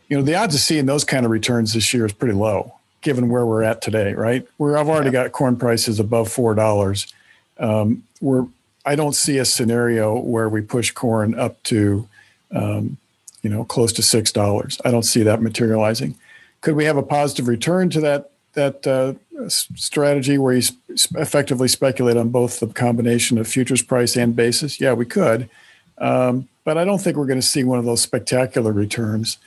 [0.10, 2.77] You know, the odds of seeing those kind of returns this year is pretty low
[3.02, 4.48] given where we're at today, right?
[4.58, 5.24] Where I've already yeah.
[5.24, 7.14] got corn prices above four dollars.
[7.60, 8.48] Um, we're
[8.86, 12.08] I don't see a scenario where we push corn up to,
[12.52, 12.98] um,
[13.42, 14.80] you know, close to six dollars.
[14.86, 16.16] I don't see that materializing.
[16.62, 19.14] Could we have a positive return to that that uh,
[19.50, 24.80] strategy where you sp- effectively speculate on both the combination of futures price and basis?
[24.80, 25.50] Yeah, we could,
[25.98, 29.38] um, but I don't think we're going to see one of those spectacular returns.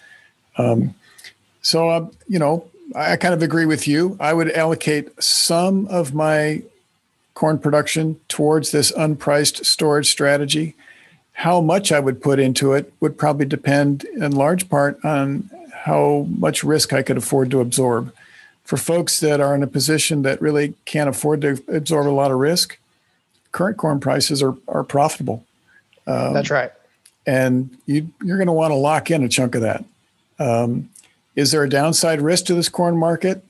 [0.58, 0.94] Um,
[1.62, 4.16] so, uh, you know, I kind of agree with you.
[4.20, 6.62] I would allocate some of my
[7.35, 10.74] corn production towards this unpriced storage strategy.
[11.33, 16.26] How much I would put into it would probably depend in large part on how
[16.29, 18.12] much risk I could afford to absorb.
[18.64, 22.31] For folks that are in a position that really can't afford to absorb a lot
[22.31, 22.79] of risk,
[23.53, 25.44] current corn prices are, are profitable.
[26.07, 26.72] Um, That's right.
[27.26, 29.85] And you, you're going to want to lock in a chunk of that.
[30.38, 30.90] Um,
[31.36, 33.44] is there a downside risk to this corn market?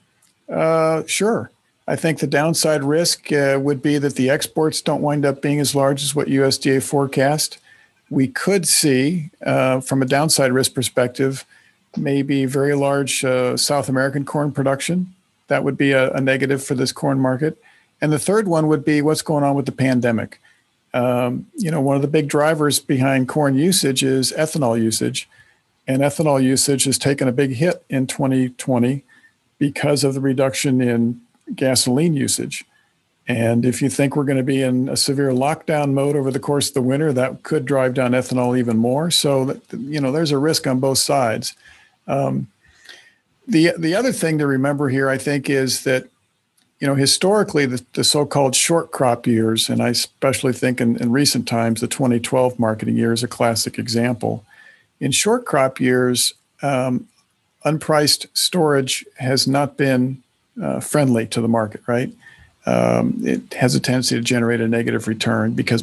[0.49, 1.51] Uh, sure.
[1.87, 5.61] I think the downside risk uh, would be that the exports don't wind up being
[5.61, 7.59] as large as what USDA forecast.
[8.11, 11.45] We could see, uh, from a downside risk perspective,
[11.97, 15.13] maybe very large uh, South American corn production.
[15.49, 17.61] That would be a, a, negative for this corn market.
[18.01, 20.41] And the third one would be what's going on with the pandemic.
[20.95, 25.29] Um, you know, one of the big drivers behind corn usage is ethanol usage.
[25.91, 29.03] And ethanol usage has taken a big hit in 2020
[29.59, 31.21] because of the reduction in
[31.53, 32.65] gasoline usage.
[33.27, 36.39] And if you think we're going to be in a severe lockdown mode over the
[36.39, 39.11] course of the winter, that could drive down ethanol even more.
[39.11, 41.55] So, that, you know, there's a risk on both sides.
[42.07, 42.47] Um,
[43.49, 46.09] the the other thing to remember here, I think, is that
[46.79, 51.11] you know historically the, the so-called short crop years, and I especially think in, in
[51.11, 54.45] recent times the 2012 marketing year is a classic example.
[55.01, 57.09] In short crop years, um,
[57.65, 60.23] unpriced storage has not been
[60.63, 62.13] uh, friendly to the market, right?
[62.67, 65.83] Um, it has a tendency to generate a negative return because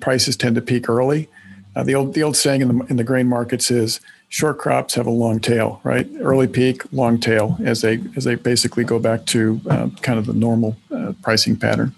[0.00, 1.28] prices tend to peak early.
[1.76, 4.94] Uh, the old the old saying in the in the grain markets is short crops
[4.94, 6.08] have a long tail, right?
[6.20, 10.26] Early peak, long tail, as they as they basically go back to uh, kind of
[10.26, 11.94] the normal uh, pricing pattern.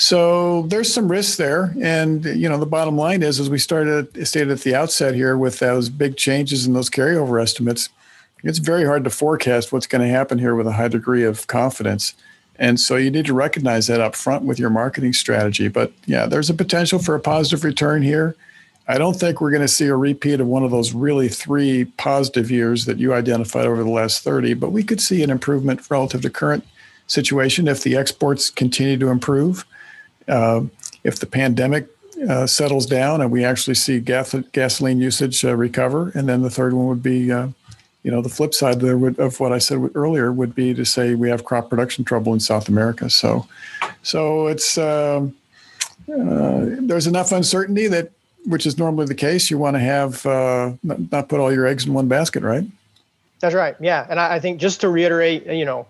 [0.00, 4.26] So there's some risks there, and you know the bottom line is, as we started
[4.26, 7.88] stated at the outset here, with those big changes in those carryover estimates,
[8.44, 11.48] it's very hard to forecast what's going to happen here with a high degree of
[11.48, 12.14] confidence.
[12.60, 15.66] And so you need to recognize that up front with your marketing strategy.
[15.66, 18.36] But yeah, there's a potential for a positive return here.
[18.86, 21.84] I don't think we're going to see a repeat of one of those really three
[21.84, 25.90] positive years that you identified over the last 30, but we could see an improvement
[25.90, 26.64] relative to current
[27.08, 29.66] situation if the exports continue to improve,
[30.28, 31.88] if the pandemic
[32.28, 36.10] uh, settles down and we actually see gas- gasoline usage uh, recover.
[36.14, 37.48] And then the third one would be, uh,
[38.02, 40.84] you know, the flip side there would, of what I said earlier would be to
[40.84, 43.10] say we have crop production trouble in South America.
[43.10, 43.46] So,
[44.02, 45.36] so it's um,
[46.08, 48.10] uh, there's enough uncertainty that
[48.46, 51.66] which is normally the case, you want to have uh, not, not, put all your
[51.66, 52.64] eggs in one basket, right?
[53.40, 53.76] That's right.
[53.78, 55.86] Yeah, and I, I think just to reiterate, you know,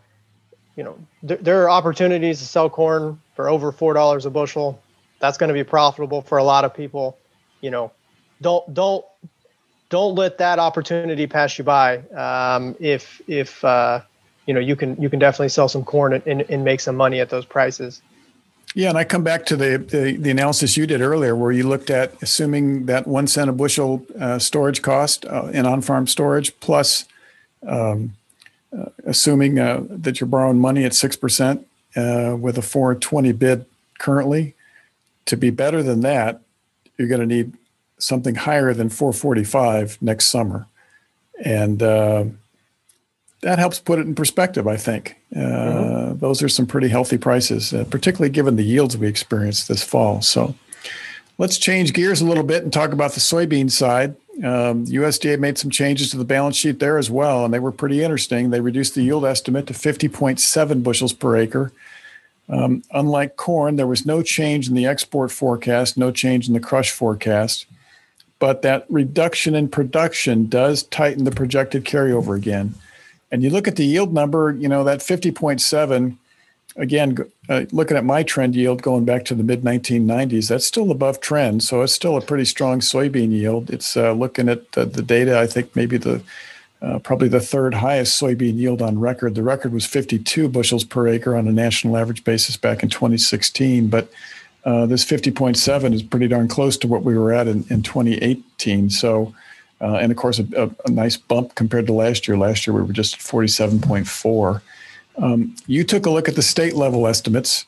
[0.75, 4.83] you know, th- there are opportunities to sell corn for over four dollars a bushel.
[5.21, 7.17] That's going to be profitable for a lot of people.
[7.61, 7.93] You know,
[8.43, 9.05] don't don't
[9.91, 11.99] don't let that opportunity pass you by.
[12.09, 14.01] Um, if if uh,
[14.47, 16.97] you know you can you can definitely sell some corn and, and, and make some
[16.97, 18.03] money at those prices.
[18.75, 21.67] Yeah, and I come back to the, the, the analysis you did earlier, where you
[21.67, 26.59] looked at assuming that one cent a bushel uh, storage cost uh, in on-farm storage,
[26.59, 27.07] plus
[27.67, 28.15] um,
[28.77, 31.68] uh, assuming uh, that you're borrowing money at six percent
[31.99, 33.67] uh, with a 420 bid
[33.99, 34.55] currently.
[35.27, 36.41] To be better than that,
[36.97, 37.53] you're going to need
[37.99, 40.67] something higher than 445 next summer,
[41.45, 42.25] and uh,
[43.43, 45.17] that helps put it in perspective, I think.
[45.35, 46.19] Uh, mm-hmm.
[46.19, 50.23] Those are some pretty healthy prices, uh, particularly given the yields we experienced this fall.
[50.23, 50.55] So
[51.37, 54.17] let's change gears a little bit and talk about the soybean side.
[54.39, 57.73] Um, USDA made some changes to the balance sheet there as well, and they were
[57.73, 58.51] pretty interesting.
[58.51, 61.73] They reduced the yield estimate to 50.7 bushels per acre.
[62.51, 66.61] Um, unlike corn, there was no change in the export forecast, no change in the
[66.61, 67.67] crush forecast
[68.39, 72.75] but that reduction in production does tighten the projected carryover again.
[73.31, 76.17] And you look at the yield number, you know, that 50.7,
[76.77, 80.91] again, uh, looking at my trend yield going back to the mid 1990s, that's still
[80.91, 81.63] above trend.
[81.63, 83.71] So it's still a pretty strong soybean yield.
[83.71, 86.23] It's uh, looking at the, the, data, I think maybe the
[86.81, 89.35] uh, probably the third highest soybean yield on record.
[89.35, 93.89] The record was 52 bushels per acre on a national average basis back in 2016.
[93.89, 94.11] But
[94.65, 98.91] uh, this 50.7 is pretty darn close to what we were at in, in 2018.
[98.91, 99.35] So
[99.81, 102.37] uh, and of course, a, a, a, nice bump compared to last year.
[102.37, 104.61] Last year, we were just 47.4.
[105.19, 107.65] Um, you took a look at the state level estimates,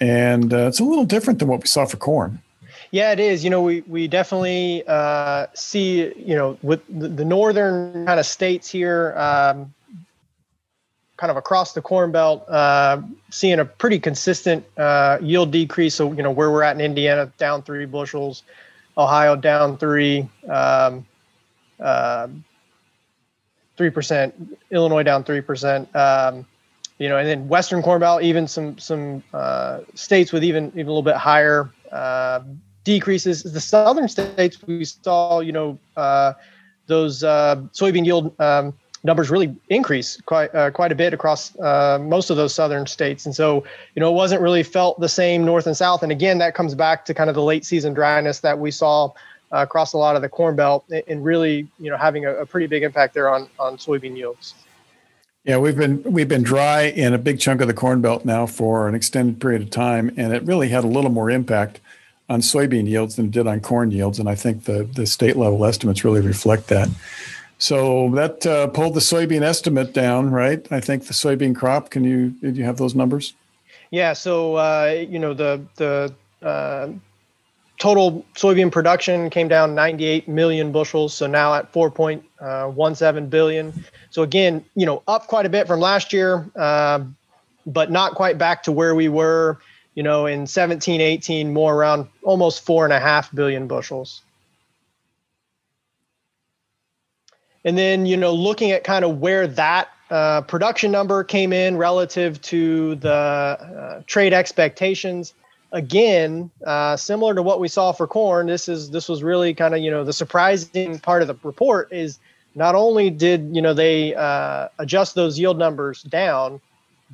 [0.00, 2.40] and uh, it's a little different than what we saw for corn.
[2.94, 3.42] Yeah, it is.
[3.42, 8.24] You know, we we definitely uh, see, you know, with the, the northern kind of
[8.24, 9.74] states here, um,
[11.16, 15.96] kind of across the corn belt, uh, seeing a pretty consistent uh, yield decrease.
[15.96, 18.44] So, you know, where we're at in Indiana, down three bushels,
[18.96, 20.28] Ohio down three.
[20.48, 21.04] Um,
[21.80, 22.44] um,
[23.76, 24.56] three percent.
[24.70, 25.92] Illinois down three percent.
[25.96, 26.46] Um,
[26.98, 30.86] you know, and then Western Corn Belt, even some some uh, states with even even
[30.86, 32.38] a little bit higher uh,
[32.84, 33.42] decreases.
[33.42, 36.34] The southern states we saw, you know, uh,
[36.86, 41.98] those uh, soybean yield um, numbers really increase quite uh, quite a bit across uh,
[42.00, 43.64] most of those southern states, and so
[43.94, 46.02] you know it wasn't really felt the same north and south.
[46.02, 49.12] And again, that comes back to kind of the late season dryness that we saw
[49.52, 52.46] uh, across a lot of the corn belt and really you know having a, a,
[52.46, 54.54] pretty big impact there on on soybean yields
[55.44, 58.46] Yeah, we've been we've been dry in a big chunk of the corn belt now
[58.46, 61.80] for an extended period of time, and it really had a little more impact
[62.28, 65.36] on soybean yields than it did on corn yields, and I think the the state
[65.36, 66.88] level estimates really reflect that.
[67.58, 70.66] So that uh, pulled the soybean estimate down, right?
[70.72, 71.90] I think the soybean crop.
[71.90, 73.34] Can you did you have those numbers?
[73.90, 74.12] Yeah.
[74.12, 76.88] So uh, you know the the uh,
[77.78, 83.84] total soybean production came down 98 million bushels, so now at 4.17 billion.
[84.10, 87.04] So again, you know, up quite a bit from last year, uh,
[87.66, 89.58] but not quite back to where we were,
[89.94, 94.22] you know, in 17, 18, more around almost four and a half billion bushels.
[97.64, 101.76] And then, you know, looking at kind of where that uh, production number came in
[101.76, 105.32] relative to the uh, trade expectations,
[105.72, 109.74] again, uh, similar to what we saw for corn, this is this was really kind
[109.74, 112.18] of you know the surprising part of the report is
[112.54, 116.60] not only did you know they uh, adjust those yield numbers down,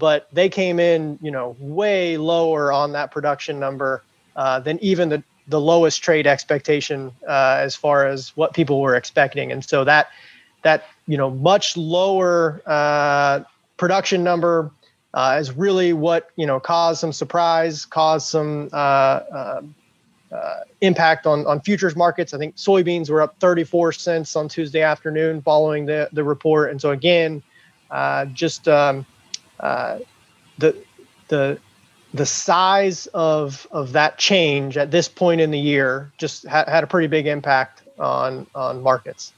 [0.01, 4.03] but they came in you know way lower on that production number
[4.35, 8.97] uh, than even the the lowest trade expectation uh, as far as what people were
[8.97, 10.09] expecting, and so that
[10.63, 13.41] that you know much lower uh,
[13.77, 14.71] production number
[15.15, 19.61] uh, is really what you know caused some surprise, caused some uh, uh,
[20.81, 22.33] impact on, on futures markets.
[22.33, 26.71] I think soybeans were up 34 cents on Tuesday afternoon following the, the report.
[26.71, 27.43] And so again,
[28.33, 29.05] just um,
[29.61, 30.77] the
[31.29, 31.59] the
[32.13, 36.85] the size of of that change at this point in the year just ha- had
[36.85, 39.33] a pretty big impact on on markets.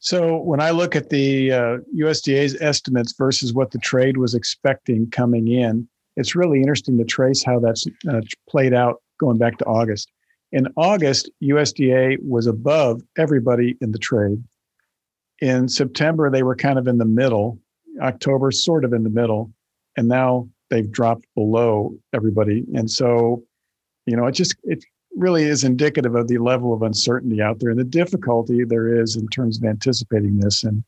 [0.00, 5.10] So when I look at the uh, USDA's estimates versus what the trade was expecting
[5.10, 9.64] coming in, it's really interesting to trace how that's uh, played out going back to
[9.64, 10.10] August.
[10.52, 14.42] In August, USDA was above everybody in the trade.
[15.40, 17.58] In September, they were kind of in the middle.
[18.00, 19.52] October, sort of in the middle.
[19.96, 22.64] And now they've dropped below everybody.
[22.74, 23.42] And so,
[24.06, 24.84] you know, it just, it
[25.16, 29.16] really is indicative of the level of uncertainty out there and the difficulty there is
[29.16, 30.64] in terms of anticipating this.
[30.64, 30.84] And,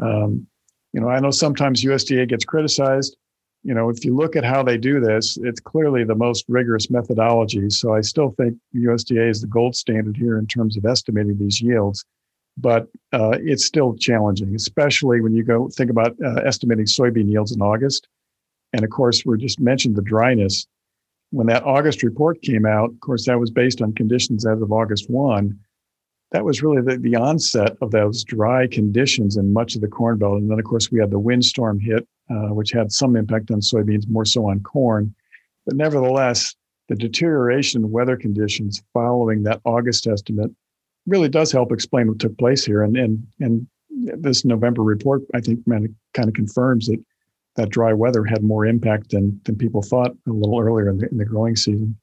[0.00, 0.46] um,
[0.92, 3.16] you know, I know sometimes USDA gets criticized
[3.64, 6.90] you know, if you look at how they do this, it's clearly the most rigorous
[6.90, 7.70] methodology.
[7.70, 11.60] So I still think USDA is the gold standard here in terms of estimating these
[11.60, 12.04] yields,
[12.56, 17.52] but uh, it's still challenging, especially when you go think about uh, estimating soybean yields
[17.52, 18.08] in August.
[18.72, 20.66] And of course, we just mentioned the dryness.
[21.30, 24.70] When that August report came out, of course, that was based on conditions as of
[24.70, 25.58] August 1
[26.32, 30.18] that was really the, the onset of those dry conditions in much of the corn
[30.18, 30.38] belt.
[30.38, 33.60] And then, of course, we had the windstorm hit, uh, which had some impact on
[33.60, 35.14] soybeans, more so on corn.
[35.66, 36.54] But nevertheless,
[36.88, 40.50] the deterioration in weather conditions following that August estimate
[41.06, 42.82] really does help explain what took place here.
[42.82, 47.02] And and and this November report, I think, kind of confirms that
[47.56, 51.08] that dry weather had more impact than than people thought a little earlier in the,
[51.10, 51.96] in the growing season.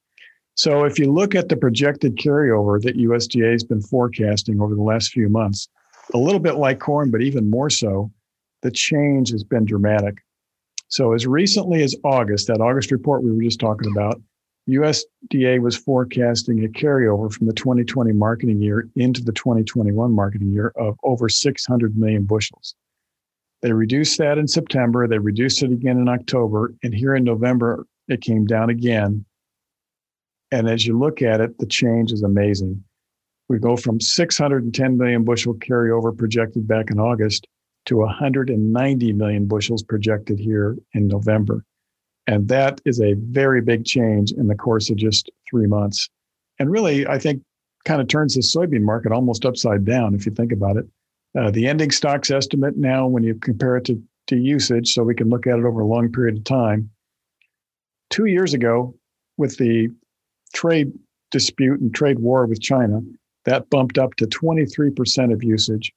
[0.55, 4.81] So if you look at the projected carryover that USDA has been forecasting over the
[4.81, 5.69] last few months,
[6.13, 8.11] a little bit like corn, but even more so,
[8.61, 10.17] the change has been dramatic.
[10.89, 14.21] So as recently as August, that August report we were just talking about,
[14.69, 20.71] USDA was forecasting a carryover from the 2020 marketing year into the 2021 marketing year
[20.75, 22.75] of over 600 million bushels.
[23.61, 27.85] They reduced that in September, they reduced it again in October, and here in November,
[28.07, 29.25] it came down again
[30.51, 32.83] and as you look at it, the change is amazing.
[33.47, 37.47] We go from 610 million bushel carryover projected back in August
[37.85, 41.63] to 190 million bushels projected here in November.
[42.29, 46.07] And that is a very big change in the course of just three months.
[46.59, 47.41] And really, I think
[47.85, 50.85] kind of turns the soybean market almost upside down if you think about it.
[51.35, 55.15] Uh, the ending stocks estimate now, when you compare it to, to usage, so we
[55.15, 56.91] can look at it over a long period of time.
[58.11, 58.93] Two years ago,
[59.37, 59.89] with the
[60.53, 60.91] trade
[61.31, 63.01] dispute and trade war with China,
[63.45, 65.91] that bumped up to 23% of usage.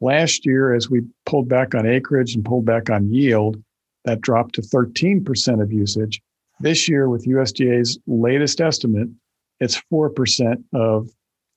[0.00, 3.62] Last year, as we pulled back on acreage and pulled back on yield,
[4.06, 6.22] that dropped to 13% of usage.
[6.60, 9.08] This year, with USDA's latest estimate,
[9.60, 11.10] it's 4% of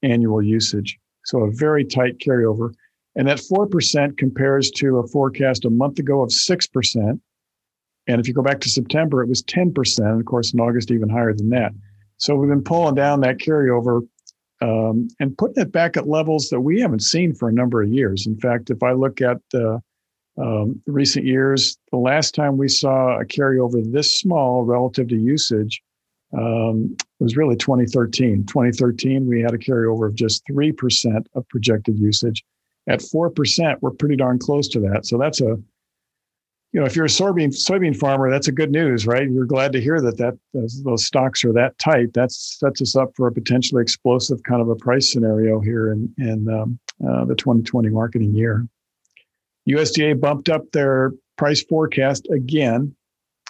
[0.03, 0.97] annual usage.
[1.25, 2.73] So a very tight carryover.
[3.15, 7.19] And that 4% compares to a forecast a month ago of 6%.
[8.07, 9.99] And if you go back to September, it was 10%.
[9.99, 11.71] And of course, in August, even higher than that.
[12.17, 14.07] So we've been pulling down that carryover
[14.61, 17.89] um, and putting it back at levels that we haven't seen for a number of
[17.89, 18.27] years.
[18.27, 19.79] In fact, if I look at uh,
[20.39, 25.81] um, recent years, the last time we saw a carryover this small relative to usage
[26.37, 28.45] um, was really 2013.
[28.45, 32.43] 2013, we had a carryover of just 3% of projected usage.
[32.87, 35.05] At 4%, we're pretty darn close to that.
[35.05, 35.57] So that's a
[36.71, 39.27] you know, if you're a soybean soybean farmer, that's a good news, right?
[39.27, 42.13] You're glad to hear that that those, stocks are that tight.
[42.13, 46.13] That sets us up for a potentially explosive kind of a price scenario here in
[46.19, 48.67] in um, uh, the 2020 marketing year.
[49.69, 52.95] USDA bumped up their price forecast again,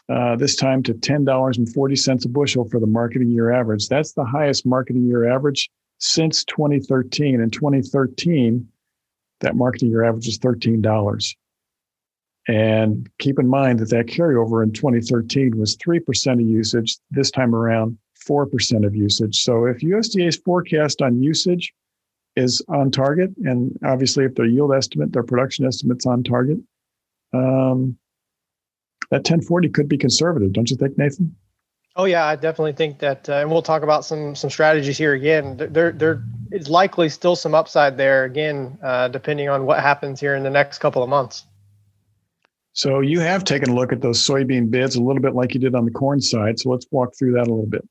[0.09, 3.87] uh, this time to $10.40 a bushel for the marketing year average.
[3.87, 7.39] That's the highest marketing year average since 2013.
[7.39, 8.67] In 2013,
[9.39, 11.35] that marketing year average is $13.
[12.47, 16.97] And keep in mind that that carryover in 2013 was 3% of usage.
[17.11, 17.97] This time around,
[18.27, 19.41] 4% of usage.
[19.41, 21.71] So if USDA's forecast on usage
[22.35, 26.57] is on target, and obviously if their yield estimate, their production estimate's on target,
[27.33, 27.97] um,
[29.11, 31.35] that 1040 could be conservative, don't you think, Nathan?
[31.95, 35.13] Oh yeah, I definitely think that, uh, and we'll talk about some some strategies here
[35.13, 35.57] again.
[35.57, 40.35] There there is likely still some upside there again, uh, depending on what happens here
[40.35, 41.45] in the next couple of months.
[42.73, 45.59] So you have taken a look at those soybean bids a little bit like you
[45.59, 46.59] did on the corn side.
[46.59, 47.85] So let's walk through that a little bit.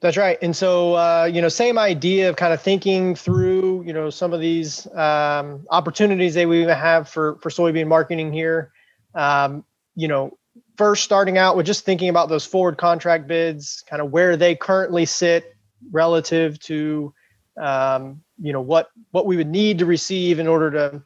[0.00, 0.38] That's right.
[0.40, 4.32] And so, uh, you know, same idea of kind of thinking through, you know, some
[4.32, 8.72] of these um, opportunities that we have for for soybean marketing here.
[9.14, 9.62] Um,
[9.94, 10.38] you know,
[10.78, 14.54] first starting out with just thinking about those forward contract bids, kind of where they
[14.54, 15.54] currently sit
[15.90, 17.12] relative to,
[17.60, 21.02] um, you know, what what we would need to receive in order to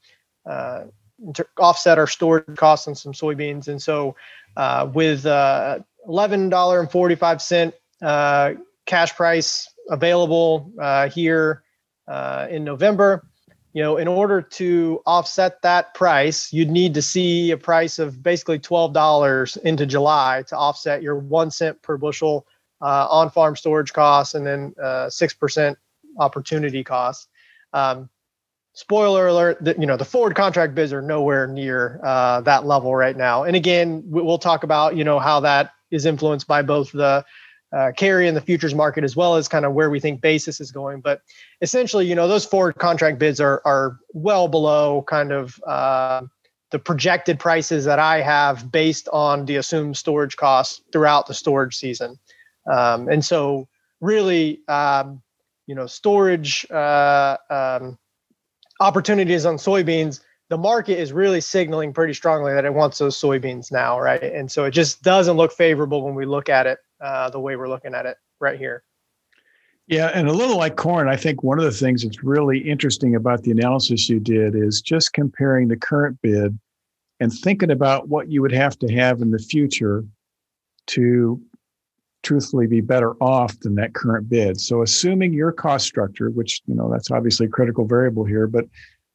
[0.49, 0.85] uh,
[1.35, 3.67] to offset our storage costs on some soybeans.
[3.67, 4.15] And so,
[4.57, 8.53] uh, with uh, eleven dollar and forty five cent uh,
[8.87, 11.63] cash price available uh, here
[12.09, 13.27] uh, in November,
[13.73, 18.23] you know, in order to offset that price, you'd need to see a price of
[18.23, 22.47] basically twelve dollars into July to offset your one cent per bushel
[22.81, 24.75] uh, on-farm storage costs and then
[25.11, 25.77] six percent
[26.19, 27.27] opportunity costs.
[27.73, 28.09] Um,
[28.75, 32.95] spoiler alert that you know the forward contract bids are nowhere near uh, that level
[32.95, 36.91] right now and again we'll talk about you know how that is influenced by both
[36.93, 37.25] the
[37.75, 40.61] uh, carry and the futures market as well as kind of where we think basis
[40.61, 41.01] is going.
[41.01, 41.23] But
[41.61, 46.23] essentially you know those forward contract bids are are well below kind of uh,
[46.71, 51.77] the projected prices that i have based on the assumed storage costs throughout the storage
[51.77, 52.19] season.
[52.71, 53.69] Um, and so
[54.01, 55.23] really um,
[55.67, 57.99] you know storage uh, um,
[58.81, 63.73] opportunities on soybeans, the market is really signaling pretty strongly that it wants those soybeans
[63.73, 64.23] now, right?
[64.23, 67.55] And so it just doesn't look favorable when we look at it uh, the way
[67.55, 68.83] we're looking at it right here.
[69.87, 73.15] Yeah, and a little like corn, I think one of the things that's really interesting
[73.15, 76.59] about the analysis you did is just comparing the current bid
[77.21, 80.05] and thinking about what you would have to have in the future
[80.87, 81.41] to
[82.23, 84.59] truthfully be better off than that current bid.
[84.59, 88.65] So assuming your cost structure, which you know that's obviously a critical variable here, but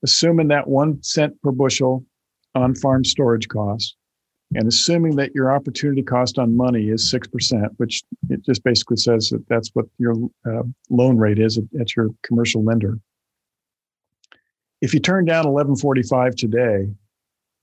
[0.04, 2.06] assuming that one cent per bushel
[2.54, 3.96] on farm storage cost,
[4.56, 8.98] and assuming that your opportunity cost on money is six percent, which it just basically
[8.98, 13.00] says that that's what your uh, loan rate is at, at your commercial lender.
[14.82, 16.88] If you turn down 1145 today,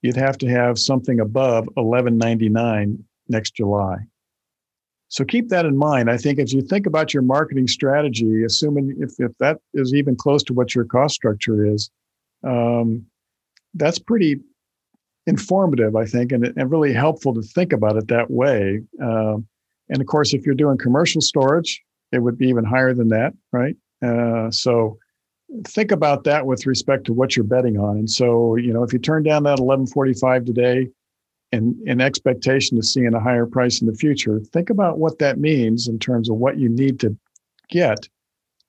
[0.02, 3.96] you'd have to have something above 1199 next July.
[5.08, 6.10] So keep that in mind.
[6.10, 10.16] I think as you think about your marketing strategy, assuming if, if that is even
[10.16, 11.90] close to what your cost structure is,
[12.44, 13.06] um,
[13.74, 14.40] that's pretty
[15.26, 18.82] informative, I think, and, and really helpful to think about it that way.
[19.02, 19.36] Uh,
[19.88, 23.34] and of course, if you're doing commercial storage, it would be even higher than that,
[23.52, 23.76] right?
[24.02, 24.98] Uh, so
[25.66, 27.98] think about that with respect to what you're betting on.
[27.98, 30.88] And so, you know, if you turn down that 1145 today,
[31.52, 35.38] in, in expectation of seeing a higher price in the future, think about what that
[35.38, 37.16] means in terms of what you need to
[37.70, 38.08] get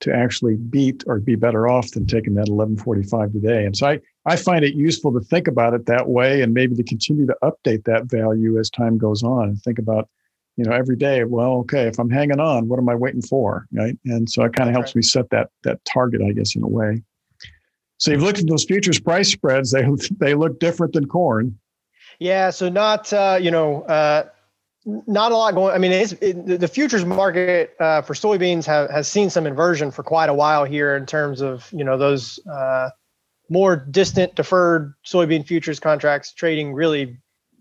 [0.00, 3.64] to actually beat or be better off than taking that 1145 today.
[3.64, 6.76] And so I, I find it useful to think about it that way and maybe
[6.76, 10.08] to continue to update that value as time goes on and think about,
[10.56, 13.66] you know, every day, well, okay, if I'm hanging on, what am I waiting for?
[13.72, 13.96] Right.
[14.04, 14.96] And so it kind of helps right.
[14.96, 17.02] me set that that target, I guess, in a way.
[17.98, 19.84] So you've looked at those futures price spreads, they
[20.18, 21.58] they look different than corn.
[22.20, 24.28] Yeah, so not uh, you know uh,
[24.84, 25.74] not a lot going.
[25.74, 30.02] I mean, it, the futures market uh, for soybeans have, has seen some inversion for
[30.02, 32.90] quite a while here in terms of you know those uh,
[33.48, 37.18] more distant deferred soybean futures contracts trading really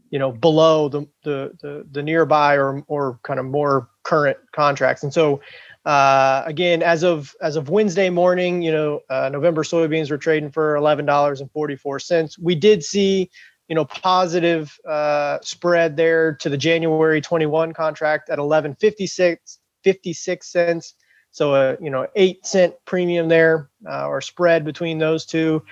[0.09, 5.03] you know below the the the, the nearby or or kind of more current contracts,
[5.03, 5.41] and so.
[5.85, 10.51] Uh, again, as of as of Wednesday morning, you know, uh, November soybeans were trading
[10.51, 12.37] for eleven dollars and forty four cents.
[12.37, 13.31] We did see
[13.67, 20.95] you know, positive uh, spread there to the January 21 contract at 11.56 56 cents.
[21.31, 25.63] So a you know eight cent premium there uh, or spread between those two.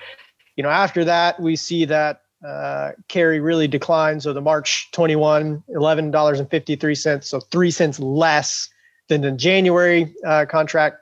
[0.56, 4.22] You know, after that we see that uh, carry really declined.
[4.22, 8.68] So the March 21, $11.53, so three cents less
[9.08, 10.98] than the January uh, contract.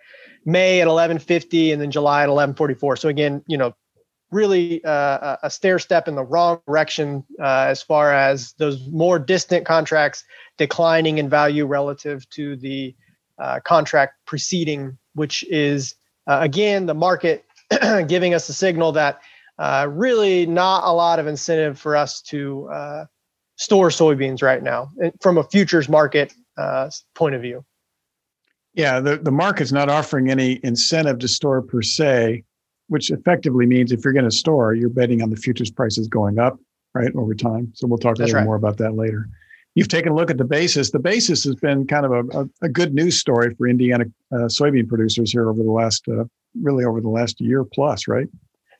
[0.46, 2.98] May at 11.50 and then July at 11.44.
[2.98, 3.74] So again, you know,
[4.34, 9.18] really uh, a stair step in the wrong direction uh, as far as those more
[9.18, 10.24] distant contracts
[10.58, 12.94] declining in value relative to the
[13.38, 15.94] uh, contract preceding, which is
[16.26, 17.44] uh, again the market
[18.08, 19.20] giving us a signal that
[19.58, 23.04] uh, really not a lot of incentive for us to uh,
[23.56, 26.34] store soybeans right now from a futures market
[27.14, 27.64] point of view.
[28.74, 32.42] Yeah, the, the market's not offering any incentive to store per se,
[32.88, 36.38] which effectively means if you're going to store, you're betting on the futures prices going
[36.38, 36.58] up,
[36.94, 37.72] right, over time.
[37.74, 38.44] So we'll talk a little right.
[38.44, 39.28] more about that later.
[39.74, 40.92] You've taken a look at the basis.
[40.92, 44.46] The basis has been kind of a, a, a good news story for Indiana uh,
[44.46, 46.24] soybean producers here over the last, uh,
[46.62, 48.28] really over the last year plus, right?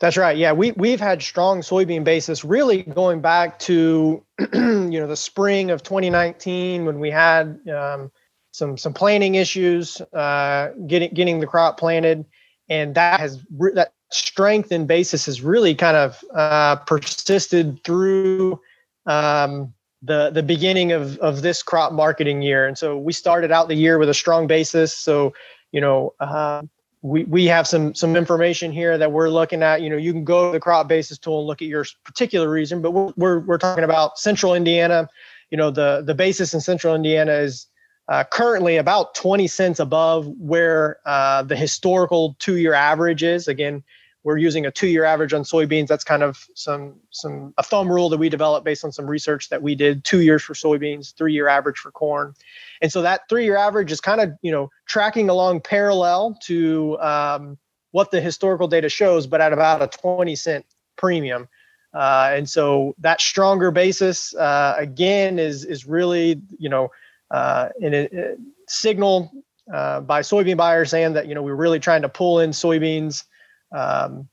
[0.00, 0.36] That's right.
[0.36, 5.70] Yeah, we we've had strong soybean basis really going back to you know the spring
[5.70, 8.10] of 2019 when we had um,
[8.50, 12.24] some some planting issues, uh, getting getting the crop planted,
[12.68, 13.42] and that has
[13.74, 18.60] that strength and basis has really kind of uh, persisted through
[19.06, 22.66] um, the the beginning of of this crop marketing year.
[22.66, 24.96] And so we started out the year with a strong basis.
[24.96, 25.34] So
[25.72, 26.14] you know.
[26.20, 26.62] Uh,
[27.04, 29.82] we, we have some some information here that we're looking at.
[29.82, 32.48] You know, you can go to the crop basis tool and look at your particular
[32.48, 35.06] region, but we're, we're, we're talking about central Indiana.
[35.50, 37.66] You know, the the basis in central Indiana is
[38.08, 43.48] uh, currently about 20 cents above where uh, the historical two-year average is.
[43.48, 43.82] Again,
[44.24, 45.86] we're using a two-year average on soybeans.
[45.86, 49.50] That's kind of some some a thumb rule that we developed based on some research
[49.50, 50.02] that we did.
[50.04, 52.34] Two years for soybeans, three-year average for corn,
[52.80, 57.58] and so that three-year average is kind of you know tracking along parallel to um,
[57.92, 61.46] what the historical data shows, but at about a 20 cent premium.
[61.92, 66.90] Uh, and so that stronger basis uh, again is is really you know
[67.34, 68.36] uh, in a, a
[68.68, 69.32] signal
[69.72, 73.24] uh, by soybean buyers saying that you know we're really trying to pull in soybeans,
[73.72, 74.28] um,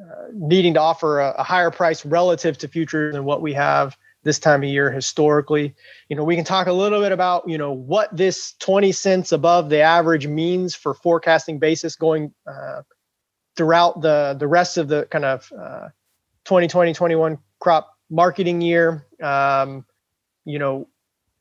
[0.00, 3.94] uh, needing to offer a, a, higher price relative to futures than what we have
[4.22, 5.74] this time of year historically.
[6.08, 9.32] You know, we can talk a little bit about you know what this 20 cents
[9.32, 12.80] above the average means for forecasting basis going uh,
[13.54, 15.46] throughout the the rest of the kind of
[16.46, 19.04] 2020 uh, 21 crop marketing year.
[19.22, 19.84] Um,
[20.46, 20.88] you know,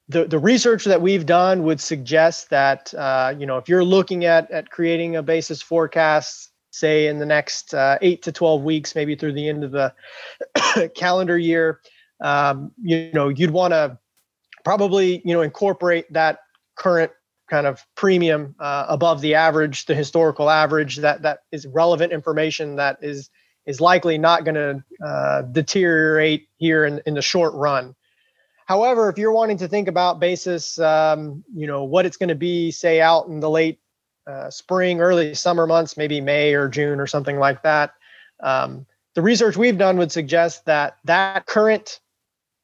[0.09, 4.25] the, the research that we've done would suggest that uh, you know if you're looking
[4.25, 8.95] at at creating a basis forecast say in the next uh, eight to 12 weeks
[8.95, 9.93] maybe through the end of the
[10.95, 11.79] calendar year
[12.21, 13.97] um, you know you'd want to
[14.65, 16.39] probably you know incorporate that
[16.75, 17.11] current
[17.49, 22.75] kind of premium uh, above the average the historical average that that is relevant information
[22.75, 23.29] that is
[23.65, 27.95] is likely not going to uh, deteriorate here in, in the short run
[28.69, 32.35] However, if you're wanting to think about basis, um, you know, what it's going to
[32.35, 33.79] be, say, out in the late
[34.27, 37.95] uh, spring, early summer months, maybe May or June or something like that,
[38.43, 41.99] um, the research we've done would suggest that that current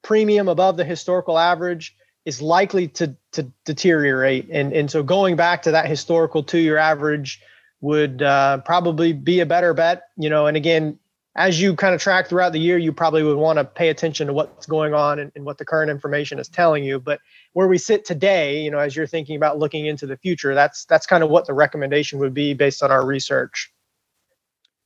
[0.03, 4.47] premium above the historical average is likely to, to deteriorate.
[4.51, 7.41] And, and so going back to that historical two year average
[7.81, 10.03] would uh, probably be a better bet.
[10.17, 10.99] You know, and again,
[11.35, 14.27] as you kind of track throughout the year, you probably would want to pay attention
[14.27, 16.99] to what's going on and, and, what the current information is telling you.
[16.99, 17.19] But
[17.53, 20.85] where we sit today, you know, as you're thinking about looking into the future, that's
[20.85, 23.71] that's kind of what the recommendation would be based on our research.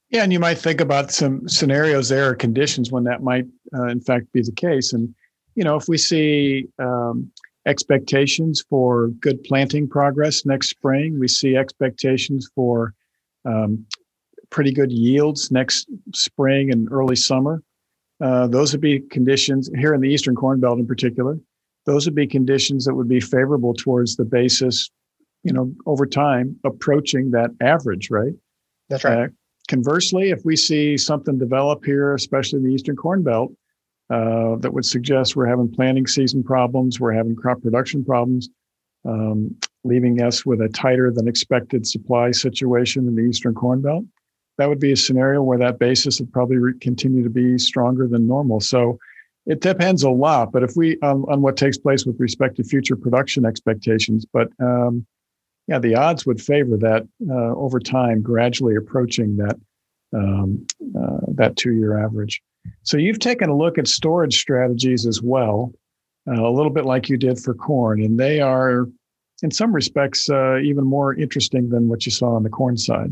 [0.09, 3.45] Yeah, and you might think about some scenarios there or conditions when that might,
[3.77, 4.91] uh, in fact, be the case.
[4.91, 5.13] And
[5.53, 7.31] you know, if we see um,
[7.67, 12.95] expectations for good planting progress next spring, we see expectations for
[13.45, 13.85] um,
[14.49, 17.63] pretty good yields next spring and early summer.
[18.21, 21.37] Uh, those would be conditions here in the Eastern Corn Belt in particular.
[21.85, 24.89] Those would be conditions that would be favorable towards the basis,
[25.43, 28.33] you know, over time approaching that average, right?
[28.89, 29.19] That's right.
[29.19, 29.27] Uh,
[29.69, 33.51] conversely, if we see something develop here, especially in the Eastern Corn Belt,
[34.09, 38.49] uh, that would suggest we're having planting season problems, we're having crop production problems,
[39.05, 44.03] um, leaving us with a tighter than expected supply situation in the Eastern Corn Belt
[44.59, 48.07] that would be a scenario where that basis would probably re- continue to be stronger
[48.07, 48.59] than normal.
[48.59, 48.99] So
[49.45, 52.63] it depends a lot, but if we on, on what takes place with respect to
[52.63, 55.05] future production expectations, but um,
[55.67, 59.55] yeah, the odds would favor that uh, over time, gradually approaching that
[60.13, 60.67] um,
[60.99, 62.41] uh, that two-year average.
[62.83, 65.71] So you've taken a look at storage strategies as well,
[66.27, 68.87] uh, a little bit like you did for corn, and they are,
[69.41, 73.11] in some respects, uh, even more interesting than what you saw on the corn side.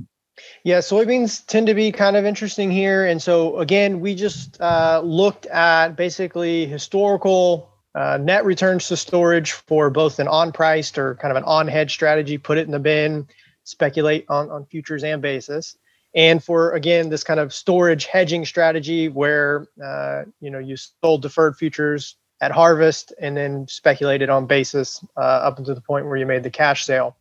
[0.64, 3.06] Yeah, soybeans tend to be kind of interesting here.
[3.06, 9.54] And so, again, we just uh, looked at basically historical uh, net returns to storage
[9.54, 13.28] for both an unpriced or kind of an unhedged strategy, put it in the bin,
[13.64, 15.78] speculate on, on futures and basis.
[16.14, 21.22] And for, again, this kind of storage hedging strategy where, uh, you know, you sold
[21.22, 26.18] deferred futures at harvest and then speculated on basis uh, up until the point where
[26.18, 27.16] you made the cash sale.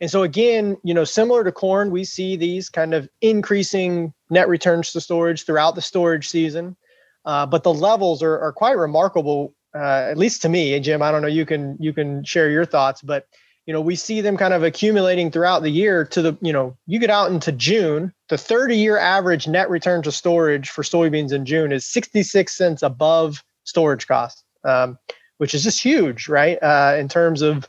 [0.00, 4.48] And so again, you know, similar to corn, we see these kind of increasing net
[4.48, 6.76] returns to storage throughout the storage season.
[7.24, 10.74] Uh, but the levels are, are quite remarkable, uh, at least to me.
[10.74, 13.26] And Jim, I don't know, you can you can share your thoughts, but
[13.66, 16.76] you know, we see them kind of accumulating throughout the year to the, you know,
[16.86, 21.32] you get out into June, the 30 year average net return to storage for soybeans
[21.32, 24.98] in June is 66 cents above storage costs, um,
[25.38, 26.58] which is just huge, right?
[26.62, 27.68] Uh, in terms of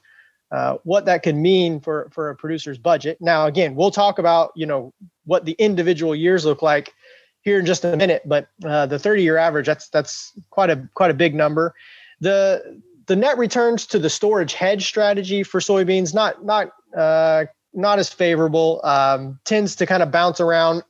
[0.52, 3.18] uh, what that could mean for for a producer's budget.
[3.22, 4.93] Now, again, we'll talk about you know
[5.26, 6.93] what the individual years look like
[7.41, 10.88] here in just a minute, but uh, the 30 year average that's that's quite a
[10.93, 11.74] quite a big number.
[12.20, 17.99] The the net returns to the storage hedge strategy for soybeans not not uh, not
[17.99, 18.82] as favorable.
[18.84, 20.84] Um, tends to kind of bounce around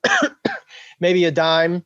[1.00, 1.86] maybe a dime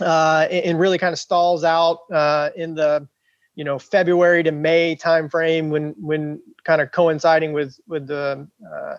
[0.00, 3.06] uh, and really kind of stalls out uh, in the
[3.54, 8.96] you know February to May timeframe when when kind of coinciding with with the uh,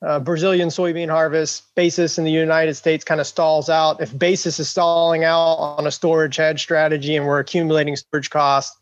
[0.00, 4.00] uh, Brazilian soybean harvest basis in the United States kind of stalls out.
[4.00, 8.78] If basis is stalling out on a storage hedge strategy and we're accumulating storage costs,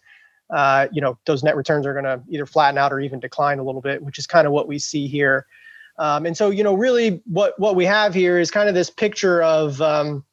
[0.51, 3.59] uh, you know those net returns are going to either flatten out or even decline
[3.59, 5.47] a little bit, which is kind of what we see here.
[5.99, 8.91] Um, and so you know really what what we have here is kind of this
[8.91, 10.25] picture of um,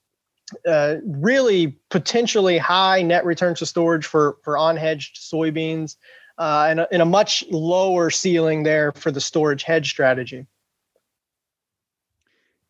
[0.68, 5.96] uh, really potentially high net returns to storage for for unhedged soybeans,
[6.38, 10.46] uh, and, a, and a much lower ceiling there for the storage hedge strategy.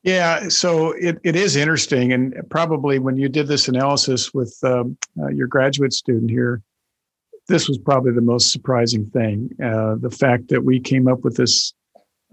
[0.03, 4.97] Yeah, so it, it is interesting, and probably when you did this analysis with um,
[5.18, 6.61] uh, your graduate student here,
[7.47, 11.38] this was probably the most surprising thing: uh, the fact that we came up with
[11.38, 11.74] this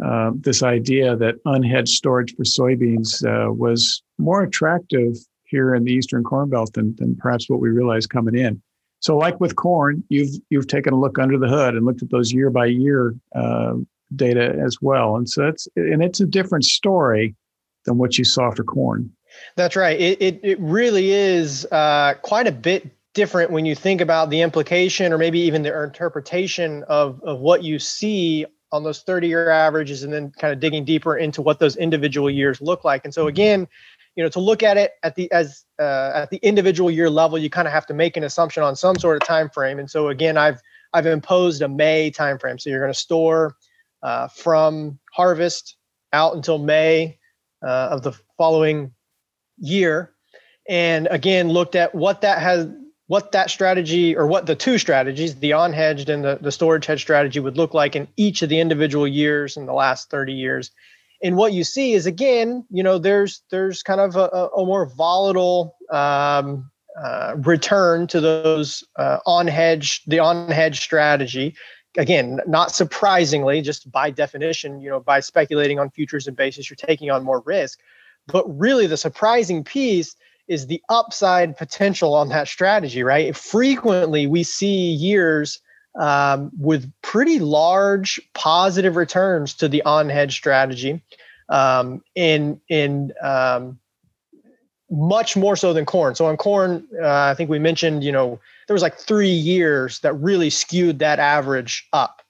[0.05, 5.93] uh, this idea that unhedged storage for soybeans uh, was more attractive here in the
[5.93, 8.63] Eastern Corn Belt than, than perhaps what we realized coming in.
[9.01, 12.11] So, like with corn, you've you've taken a look under the hood and looked at
[12.11, 13.75] those year by year uh,
[14.15, 17.35] data as well, and so it's and it's a different story
[17.87, 19.11] than what you saw for corn.
[19.57, 19.99] That's right.
[19.99, 24.41] It it, it really is uh, quite a bit different when you think about the
[24.43, 29.51] implication or maybe even the interpretation of of what you see on those 30 year
[29.51, 33.05] averages and then kind of digging deeper into what those individual years look like.
[33.05, 33.67] And so again,
[34.17, 37.39] you know to look at it at the as uh, at the individual year level
[37.39, 39.91] you kind of have to make an assumption on some sort of time frame and
[39.91, 40.61] so again i've
[40.93, 43.57] i've imposed a may time frame so you're going to store
[44.03, 45.77] uh, from harvest
[46.13, 47.19] out until may
[47.63, 48.93] uh, of the following
[49.59, 50.13] year.
[50.69, 52.69] And again looked at what that has
[53.07, 57.01] what that strategy or what the two strategies the unhedged and the, the storage hedge
[57.01, 60.71] strategy would look like in each of the individual years in the last 30 years
[61.23, 64.87] and what you see is again you know there's there's kind of a, a more
[64.87, 71.55] volatile um, uh, return to those uh, unhedged the unhedged strategy.
[71.99, 76.77] Again not surprisingly just by definition you know by speculating on futures and basis you're
[76.77, 77.81] taking on more risk.
[78.27, 80.15] But really the surprising piece
[80.47, 83.37] is the upside potential on that strategy right?
[83.37, 85.61] Frequently we see years
[85.99, 91.03] um, with pretty large positive returns to the unhedged strategy
[91.49, 93.79] um, in in um,
[94.91, 96.15] much more so than corn.
[96.15, 100.01] So on corn, uh, I think we mentioned you know there was like three years
[100.01, 102.23] that really skewed that average up.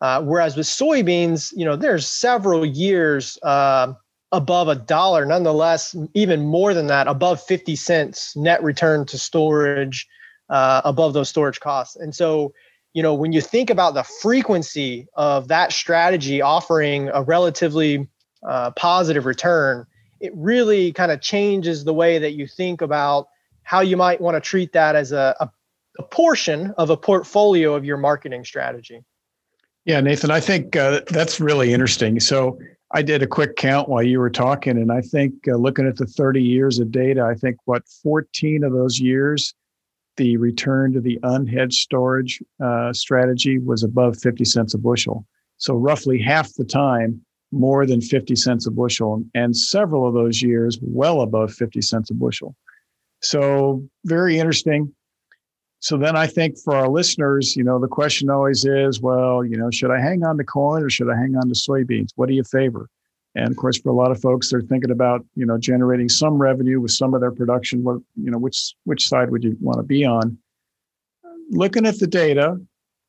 [0.00, 3.92] Uh, whereas with soybeans, you know, there's several years uh,
[4.32, 10.06] above a dollar, nonetheless, even more than that, above 50 cents net return to storage,
[10.50, 11.96] uh, above those storage costs.
[11.96, 12.52] And so,
[12.94, 18.08] you know, when you think about the frequency of that strategy offering a relatively
[18.48, 19.84] uh, positive return,
[20.20, 23.28] it really kind of changes the way that you think about
[23.64, 25.50] how you might want to treat that as a, a,
[25.98, 29.02] a portion of a portfolio of your marketing strategy.
[29.84, 32.20] Yeah, Nathan, I think uh, that's really interesting.
[32.20, 32.58] So
[32.92, 35.96] I did a quick count while you were talking, and I think uh, looking at
[35.96, 39.52] the 30 years of data, I think what 14 of those years
[40.16, 45.26] the return to the unhedged storage uh, strategy was above 50 cents a bushel.
[45.56, 47.20] So, roughly half the time,
[47.52, 52.10] more than 50 cents a bushel, and several of those years, well above 50 cents
[52.10, 52.56] a bushel.
[53.22, 54.92] So, very interesting.
[55.80, 59.56] So, then I think for our listeners, you know, the question always is well, you
[59.56, 62.10] know, should I hang on to corn or should I hang on to soybeans?
[62.16, 62.88] What do you favor?
[63.36, 66.34] And of course, for a lot of folks, they're thinking about you know generating some
[66.34, 67.82] revenue with some of their production.
[67.82, 70.38] What you know, which which side would you want to be on?
[71.50, 72.56] Looking at the data,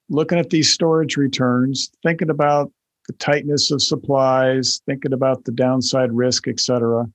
[0.10, 2.72] looking at these storage returns, thinking about
[3.08, 7.06] the tightness of supplies, thinking about the downside risk, et cetera.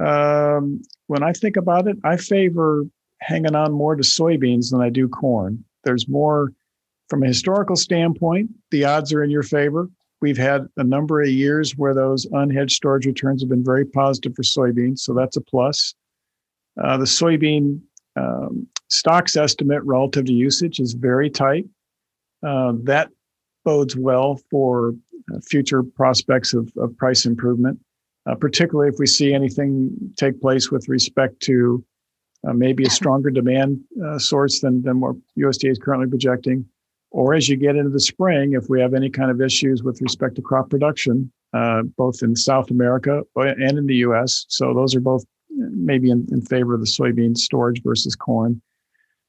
[0.00, 2.84] Um, when I think about it, I favor
[3.20, 5.64] hanging on more to soybeans than I do corn.
[5.84, 6.52] There's more,
[7.08, 9.90] from a historical standpoint, the odds are in your favor.
[10.20, 14.34] We've had a number of years where those unhedged storage returns have been very positive
[14.34, 15.94] for soybeans, so that's a plus.
[16.82, 17.80] Uh, the soybean
[18.16, 21.66] um, stocks estimate relative to usage is very tight.
[22.46, 23.08] Uh, that
[23.64, 24.94] bodes well for
[25.32, 27.78] uh, future prospects of, of price improvement,
[28.26, 31.84] uh, particularly if we see anything take place with respect to
[32.46, 36.64] uh, maybe a stronger demand uh, source than, than what USDA is currently projecting,
[37.10, 40.00] or as you get into the spring, if we have any kind of issues with
[40.00, 44.46] respect to crop production, uh, both in South America and in the US.
[44.48, 48.62] So those are both maybe in, in favor of the soybean storage versus corn.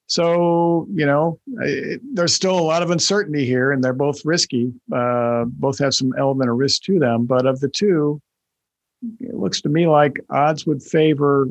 [0.06, 4.74] So, you know, it, there's still a lot of uncertainty here, and they're both risky.
[4.94, 7.26] Uh, both have some element of risk to them.
[7.26, 8.22] But of the two,
[9.22, 11.48] it looks to me like odds would favor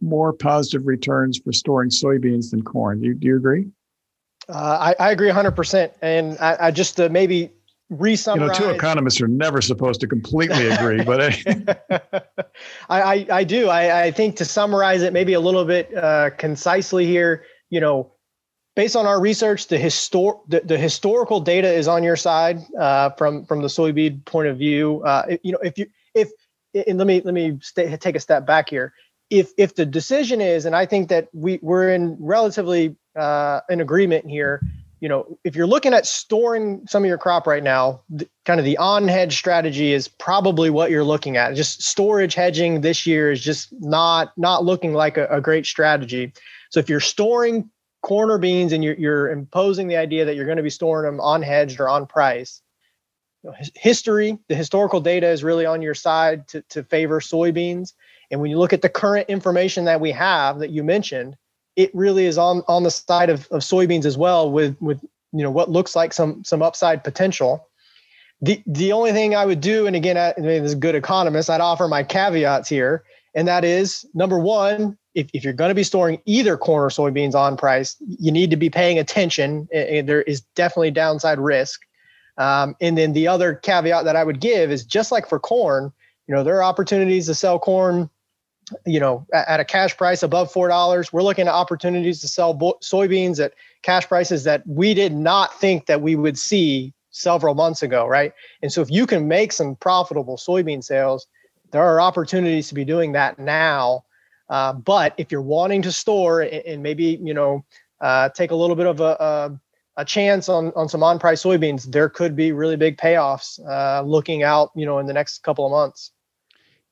[0.00, 3.00] more positive returns for storing soybeans than corn.
[3.00, 3.66] Do do you agree?
[4.50, 5.92] Uh, I, I, agree 100%.
[6.02, 7.50] And I, I just uh, maybe
[7.88, 8.58] re-summarize.
[8.58, 11.20] You know, two economists are never supposed to completely agree, but
[12.88, 13.68] I, I, I, do.
[13.68, 18.12] I, I think to summarize it maybe a little bit uh, concisely here, you know,
[18.76, 23.10] based on our research, the histor- the, the historical data is on your side uh,
[23.10, 25.02] from from the soybean point of view.
[25.04, 26.30] Uh, you know, if you if
[26.86, 28.92] and let me let me stay, take a step back here
[29.30, 33.80] if if the decision is, and I think that we we're in relatively uh, in
[33.80, 34.60] agreement here.
[35.00, 38.02] You know, if you're looking at storing some of your crop right now,
[38.44, 41.54] kind of the unhedged strategy is probably what you're looking at.
[41.54, 46.32] Just storage hedging this year is just not not looking like a, a great strategy.
[46.70, 47.70] So if you're storing
[48.02, 51.10] corn or beans and you're, you're imposing the idea that you're going to be storing
[51.10, 52.60] them unhedged or unpriced,
[53.42, 57.92] you know, history, the historical data is really on your side to, to favor soybeans.
[58.30, 61.36] And when you look at the current information that we have that you mentioned,
[61.76, 65.02] it really is on on the side of, of soybeans as well with with
[65.32, 67.66] you know what looks like some some upside potential.
[68.42, 70.94] The the only thing I would do, and again, I, I mean, as a good
[70.94, 73.04] economist, I'd offer my caveats here,
[73.34, 76.88] and that is number one, if, if you're going to be storing either corn or
[76.88, 79.68] soybeans unpriced, you need to be paying attention.
[79.72, 81.80] There is definitely downside risk.
[82.38, 85.92] Um, and then the other caveat that I would give is just like for corn,
[86.26, 88.08] you know, there are opportunities to sell corn
[88.86, 91.12] you know, at a cash price above four dollars.
[91.12, 95.58] We're looking at opportunities to sell bo- soybeans at cash prices that we did not
[95.60, 98.32] think that we would see several months ago, right?
[98.62, 101.26] And so, if you can make some profitable soybean sales,
[101.72, 104.04] there are opportunities to be doing that now.
[104.48, 107.64] Uh, but if you're wanting to store and, and maybe you know
[108.00, 109.60] uh, take a little bit of a, a,
[109.98, 114.42] a chance on on some unpriced soybeans, there could be really big payoffs uh, looking
[114.42, 116.12] out, you know, in the next couple of months.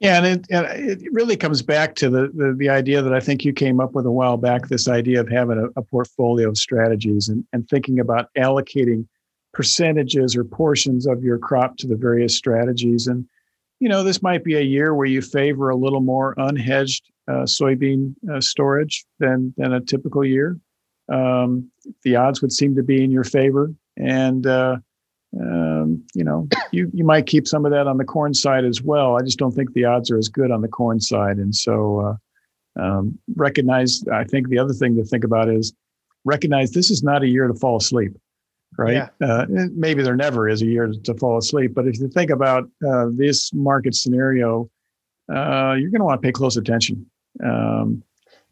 [0.00, 3.18] Yeah, and it, and it really comes back to the, the, the idea that I
[3.18, 4.68] think you came up with a while back.
[4.68, 9.06] This idea of having a, a portfolio of strategies and, and thinking about allocating
[9.52, 13.08] percentages or portions of your crop to the various strategies.
[13.08, 13.26] And
[13.80, 17.44] you know, this might be a year where you favor a little more unhedged uh,
[17.44, 20.56] soybean uh, storage than than a typical year.
[21.08, 21.70] Um,
[22.02, 24.76] the odds would seem to be in your favor, and uh,
[25.40, 28.82] um, you know, you you might keep some of that on the corn side as
[28.82, 29.16] well.
[29.16, 32.18] I just don't think the odds are as good on the corn side, and so
[32.76, 34.02] uh, um, recognize.
[34.12, 35.72] I think the other thing to think about is
[36.24, 38.12] recognize this is not a year to fall asleep,
[38.76, 38.94] right?
[38.94, 39.26] Yeah.
[39.26, 42.64] Uh, maybe there never is a year to fall asleep, but if you think about
[42.86, 44.68] uh, this market scenario,
[45.32, 47.06] uh, you're going to want to pay close attention.
[47.44, 48.02] Um,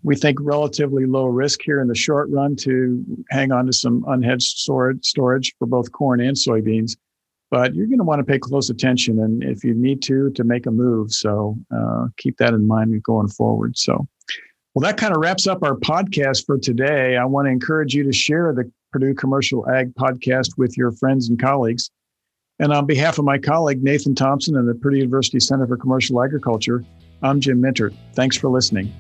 [0.03, 4.03] we think relatively low risk here in the short run to hang on to some
[4.05, 6.97] unhedged storage, for both corn and soybeans.
[7.51, 10.45] But you're going to want to pay close attention, and if you need to, to
[10.45, 11.13] make a move.
[11.13, 13.79] So uh, keep that in mind going forward.
[13.79, 14.07] So,
[14.75, 17.17] well, that kind of wraps up our podcast for today.
[17.17, 21.29] I want to encourage you to share the Purdue Commercial Ag podcast with your friends
[21.29, 21.91] and colleagues.
[22.59, 26.23] And on behalf of my colleague Nathan Thompson and the Purdue University Center for Commercial
[26.23, 26.85] Agriculture,
[27.23, 27.95] I'm Jim Mintert.
[28.15, 28.93] Thanks for listening.